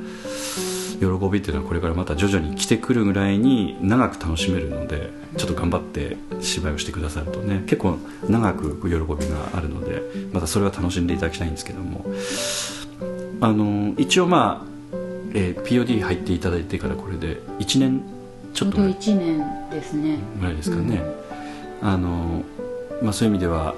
[1.00, 7.98] 喜びっていうのはこれからまた徐々に来てくるぐらいに長く楽しめるのでちょっと頑張って芝居をしてくださるとね結構
[8.28, 10.02] 長く喜びがあるので
[10.32, 12.06] またそれは楽しんでいただきたいんですけども。
[13.40, 14.98] あの一応まあ、
[15.34, 18.02] えー POD 入っていただいてからこれで1年
[18.54, 18.96] ちちょっとぐらい。
[18.96, 20.18] 1年ですね。
[20.40, 21.02] ぐらいですかね、
[21.82, 22.44] あの
[23.02, 23.76] まあ、そういう意味では、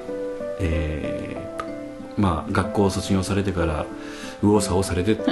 [0.59, 3.85] えーまあ、学校を卒業されてから
[4.41, 5.23] 右往左往されてって。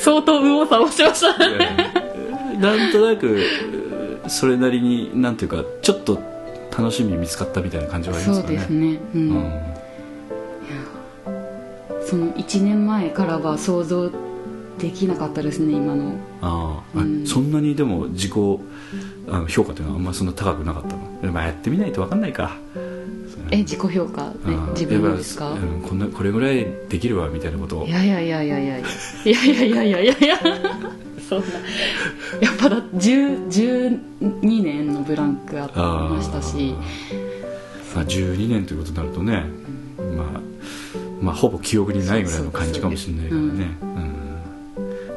[0.00, 1.38] 相当右往左往しました。
[1.48, 1.92] ね
[2.60, 3.40] なんとなく
[4.26, 6.20] それなりになんていうかちょっと
[6.76, 8.58] 楽しみ見つかったみたいな感じはありまそうすかね。
[8.58, 9.30] ですね、ううん。
[9.30, 9.52] ん
[12.06, 14.10] その1年前からは想像
[14.78, 16.14] できなかったですね今の。
[16.40, 17.26] ああ、うん。
[17.26, 18.32] そんなにでも自己
[19.30, 22.56] あの評価というのはあんまりそんな高くなかったの、まあ、やってみないと分かんないか。
[23.50, 24.34] え自己評価、ね
[24.72, 25.52] 自分のですか？
[25.52, 27.86] うんこんなこれぐらいできるわみたいなことを。
[27.86, 28.78] いやいやいやいやいや。
[28.78, 28.82] い
[29.24, 30.00] やいやいやいや。
[30.02, 30.38] いやいや
[31.28, 31.46] そんな。
[32.42, 35.66] やっぱだ10 12年のブランクあ
[36.10, 36.74] りましたし。
[37.94, 39.44] まあ、12年ということになるとね、
[40.16, 40.40] まあ、
[41.22, 44.07] まあほぼ記憶にないぐらいの感じかもしれないからね、うん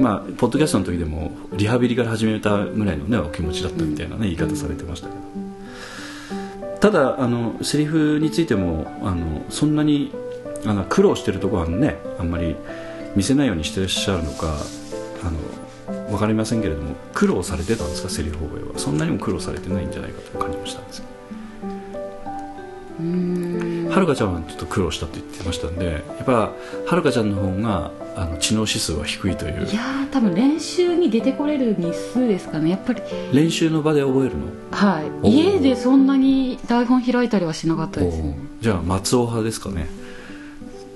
[0.01, 5.21] まあポッドキャストの時でもリハビリから始めたぐらいのねお気持ちだったみたいなね、言い方されてましたけど。
[6.79, 10.11] ただあのセリフについてもあのそんなに
[10.65, 12.55] あの苦労してるところはねあんまり
[13.15, 14.55] 見せないようにしてらっしゃるのか
[15.23, 15.37] あの
[16.09, 18.79] 分かりませんけれども苦労されてたんですかセリフ覚えは。
[18.79, 21.13] そんなにも苦労されてないんじゃないかと感じましたんですけど。
[22.99, 29.51] うーんはるかちゃんはちょっと苦労したって言ってましたんでやっぱはるかちゃんの方があの知能指数は低いという。
[29.51, 32.71] いやー多分練習に出てこれる日数ですかね。
[32.71, 33.01] やっぱり。
[33.31, 34.47] 練習の場で覚えるの？
[34.71, 35.29] はい。
[35.29, 38.17] 家でそんなに台本開いたりはしなかったです。
[38.21, 39.87] ねじゃあ松尾派ですかね。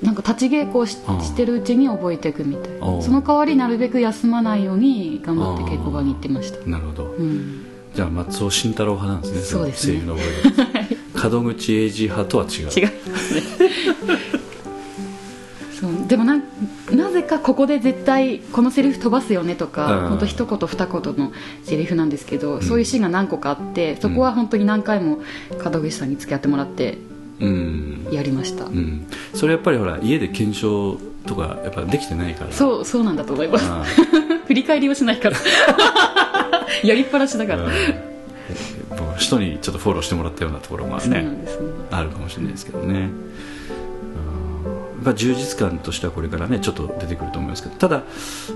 [0.02, 3.02] なんか立ち稽古をししてるうちに覚えていくみたいおー。
[3.02, 6.70] その代わりなるべく休まないように頑張って稽古場に行ってました。
[6.70, 7.66] なるほど、うん。
[7.96, 9.60] じゃあ松尾慎太郎派なんですね。
[9.60, 9.93] そうですね。
[9.93, 10.28] 声優の覚
[10.74, 10.74] えが
[11.30, 12.49] 門口英二派とは違う。
[12.49, 12.61] 違い
[13.09, 13.41] ますね
[15.80, 16.07] そう。
[16.07, 16.43] でもなん
[16.91, 19.71] なぜかここで絶対このセリフ飛ばすよねとうん。
[19.71, 21.32] か本当一言二言の
[21.63, 25.19] セリフなんですけど、そういうシーンが何個かあってそこは本当に何回も
[25.63, 26.97] 門口さんに付き合ってもらって
[27.39, 30.97] うん、やりました、うん、それやっぱりほら家で検証
[31.28, 32.51] とかやっぱできてないから。
[32.51, 33.65] そうそうなんだと思います。
[33.67, 33.84] あ
[34.47, 35.38] 振り返りをしないから。
[36.84, 37.67] やりっぱなしだあから、
[39.18, 41.47] 人にちょっとフォローしてもらったようなところがねね。
[41.91, 43.09] あるかもしれないですけどね、うん、や
[45.01, 48.03] っぱ充実感としてはこれからねちょっと出てくると思いますけどただ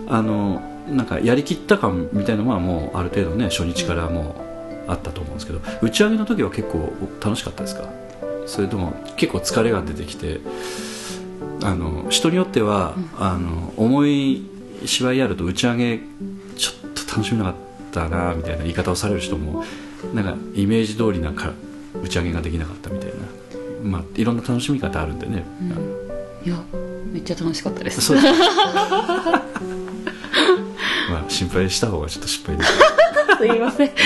[0.07, 4.35] あのなんかやりきった感みたいなのはもうある程度ね初日からも
[4.87, 6.91] うあったと思うんですけど打ち上げの時は結構
[7.23, 7.87] 楽しかったですか？
[8.47, 10.39] それとも結構疲れが出てきて
[11.63, 14.49] あの人によっては、あの重い
[14.85, 15.99] 芝居やると打ち上げ
[16.57, 17.53] ちょっと楽しめなかっ
[17.91, 19.63] たなみたいな言い方をされる人も
[20.13, 21.53] なんかイメージ通りなんか
[22.03, 23.15] 打ち上げができなかったみたいな、
[23.83, 25.45] まあ、いろんな楽しみ方あるんでね、
[26.45, 26.55] いや
[27.11, 28.01] めっちゃ楽しかったです。
[28.01, 28.17] そう。
[28.17, 28.27] で す
[31.09, 32.71] まあ心配した方がちょっと失敗です。
[33.37, 33.91] すいません。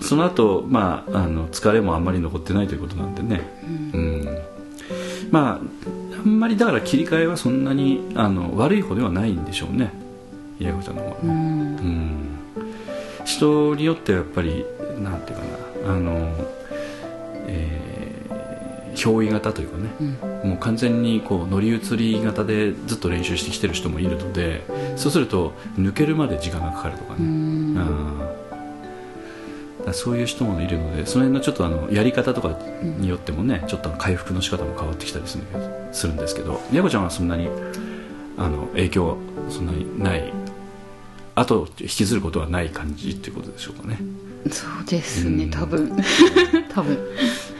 [0.00, 3.40] その後、まああの疲れもあんまり残ってないということなんでね、
[3.94, 4.38] うん。
[5.30, 5.60] まあ
[6.18, 9.92] あんまりだから切り替えはそんなにあの悪い方ではないんでしょうね。
[10.60, 11.30] 八重子ちゃんの方はね、うん。
[11.30, 12.23] うん
[13.24, 14.64] 人によってはやっぱり
[15.02, 15.44] なんていうか
[15.86, 16.34] なあの、
[17.46, 17.94] えー
[18.94, 19.90] 憑依型というかね、
[20.44, 24.62] もう完全にこう乗り移り型でずっと練習してきてる人もいるので、
[24.96, 27.18] そうすると抜けるまで時間がかかるとかね、
[29.88, 37.48] うそういう人もいるのでその辺のちょっとあのやり方とかによってもね、ちょっと回復の仕方も変わってきたりするんですけどやこちゃんはそんなに
[38.38, 39.16] あの影響は
[39.50, 40.32] そんなにない？
[41.34, 43.98] あと引きずることはない感じっていうことでしょうかね。
[44.50, 45.50] そうですねうん。
[45.50, 45.96] 多分。
[46.68, 46.98] 多分。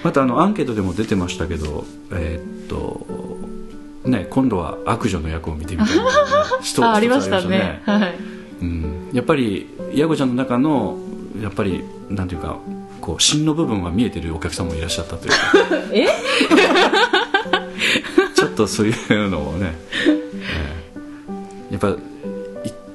[0.03, 3.07] またあのアンケートでも出てましたけどえーっと
[4.05, 6.05] ね今度は悪女の役を見てみたいな
[6.62, 7.83] 人あありましたね。
[7.87, 8.14] はい。
[8.61, 10.99] うん、やっぱりヤコちゃんの中の
[11.43, 12.59] やっぱりなんていうか
[13.01, 15.37] こう芯の部分は見えてるお客さんもいらっしゃったというか。
[15.93, 16.07] え？
[18.35, 18.93] ちょっとそうい
[19.27, 19.75] うのをね、
[20.07, 21.72] えー。
[21.72, 22.14] やっぱ一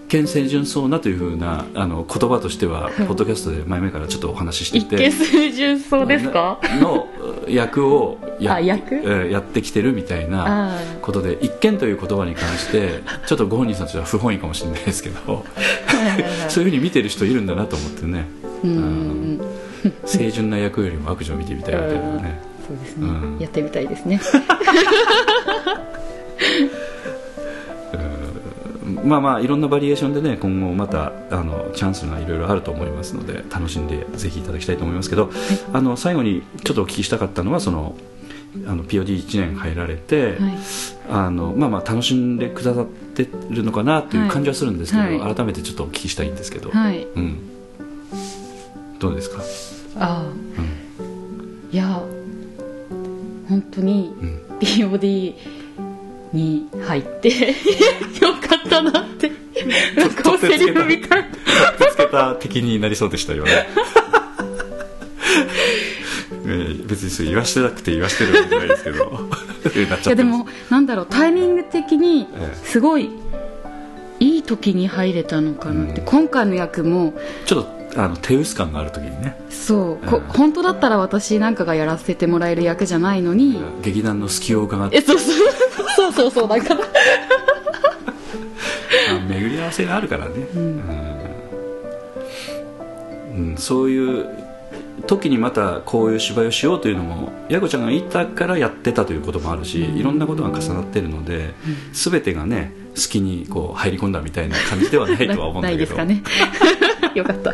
[0.09, 6.59] 見清純そうなというふうなあの言葉としては、ポッドキャストで前々からちょっとお話ししてい一て見清純そうですか？
[6.81, 7.07] の
[7.47, 8.95] 役をやあ役？
[8.95, 15.45] えーやってきてるみたいなあことで一見という言葉に関してちょっとご本人さんとしては不本意かもしれないですけど
[16.49, 18.25] そういうふうに見てる人いるんだなと思ってね。
[18.63, 19.41] うん
[20.05, 22.41] 清純な役よりも悪女を見てみたいみたいなね。
[22.67, 23.39] そうですね、うん。
[23.39, 24.19] やってみたいですね
[29.09, 35.31] まあまあいろんなバリエーションでね今後またあのチャンスがいろいろあると思いますので楽しんでぜひいただきたいと思いますけど、
[35.73, 37.95] あの最後にちょっとお聞きしたかったのはその
[38.65, 40.57] あの POD1 年入られて、はい。
[41.09, 45.19] あのまあまあ楽しんでくださってるのかなという感じはするんですけど、はい。
[45.19, 47.03] はい改めてちょっとお聞きしたいんですけど、はい。
[47.03, 47.39] うん、
[48.99, 49.41] どうですか、
[50.03, 50.23] ああ。
[50.23, 51.69] うん。
[51.71, 52.01] いや
[53.47, 54.41] 本当にうん。
[54.59, 55.35] POD
[56.33, 59.31] に入ってよかったなって。
[59.95, 61.19] なんかセリフみた。
[61.19, 61.23] い
[61.77, 63.67] ぶつけた敵になりそうでしたよね。
[66.45, 69.29] えー別にそれ言わしてなくて言わしてるわけじゃないですけど。
[70.05, 72.65] いやでもなんだろうタイミング的にええ。
[72.65, 73.09] すごい
[74.19, 76.07] いい時に入れたのかなって、うん。
[76.07, 77.13] 今回の役も
[77.45, 79.35] ちょっとあの手薄感がある時にね。
[79.49, 80.23] そう、こうん。
[80.23, 84.97] 本当だったら私なんかがやらせてもらえる役じゃないのに、劇団の隙を伺って。
[84.97, 85.35] えそうそう。
[85.95, 86.81] そうそうそうだから。
[89.11, 90.81] あ巡り合わせがあるからね、うん。
[93.35, 93.55] うん。
[93.57, 94.27] そういう
[95.07, 101.53] 時にまたこういう芝居をしようというのも矢子ちゃんがいたからやってたということもあるし、いろんなことが重なってるので、
[101.93, 106.23] 全てがね好きにこう入り込んだみたいな感じではないとは思うんだ ないけどですかね
[107.15, 107.53] よかった。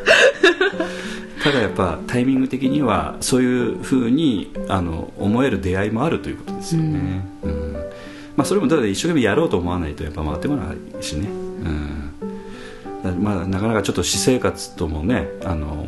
[1.43, 7.73] ただやっぱタイミング的にはそういうふうにあの思える出会いもあるということですよね、うん。
[8.35, 11.31] まあ、それもだから一生懸命やろうと思わないとやっぱ回ってこないしね、う
[11.69, 12.05] ん。
[13.05, 15.87] だまあ、なかなかちょっと私生活ともねあの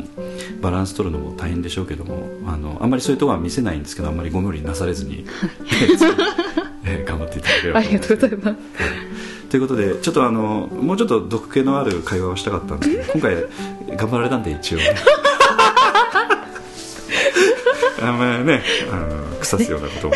[0.60, 5.26] バランス取るのも大変でしょうけどもあのあんまりそういうところは見せないんですけどあんまりご無理なされずに、
[6.84, 13.46] えー、頑張っていただければありがとうございますということでちょっとあのもうちょっと毒気のある会話をしたかったんですけど今
[13.88, 14.78] 回頑張られたんで一応。
[18.00, 19.08] あんまりねあの
[19.40, 20.14] 腐すようなことも。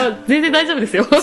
[0.00, 1.06] あ全然大丈夫ですよ。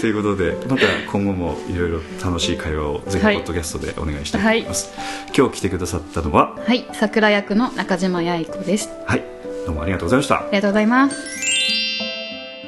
[0.00, 6.56] ということでまた今後もいろいろ楽しい会話をぜひポッドキャストでお願いしたいと思います、はい、今日来てくださったのは？
[6.66, 6.84] はい。
[6.92, 8.90] 桜役の中島八重子です。
[9.06, 9.24] はい。
[9.66, 10.40] どうもありがとうございました。
[10.40, 11.41] ありがとうございます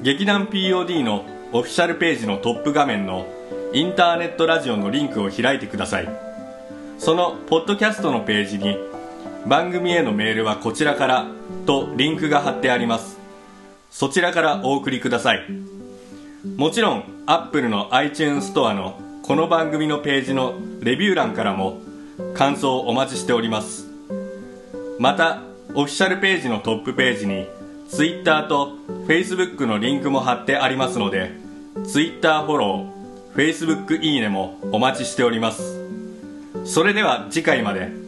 [0.00, 3.26] 劇団 POD のオフィシャルページのトップ画面の
[3.72, 6.08] インターネットラジオのリンクを開いてください。
[6.98, 8.78] そのポッドキャストのページに
[9.46, 11.26] 番組へのメールはこちらから
[11.66, 13.18] とリンクが貼ってあります。
[13.90, 15.42] そちらからお送りください。
[16.56, 21.80] もちろん Apple の iTunes ストアのこの番組のページのレビュー欄からも
[22.34, 23.88] 感想をお待ちしております。
[25.00, 25.42] また
[25.74, 27.48] オフィシャルページのトップページに
[27.88, 28.76] Twitter と
[29.06, 31.32] Facebook のリンクも貼ってありますので
[31.90, 35.84] Twitter フォロー Facebook いいねもお待ちしております。
[36.64, 38.07] それでは次回まで。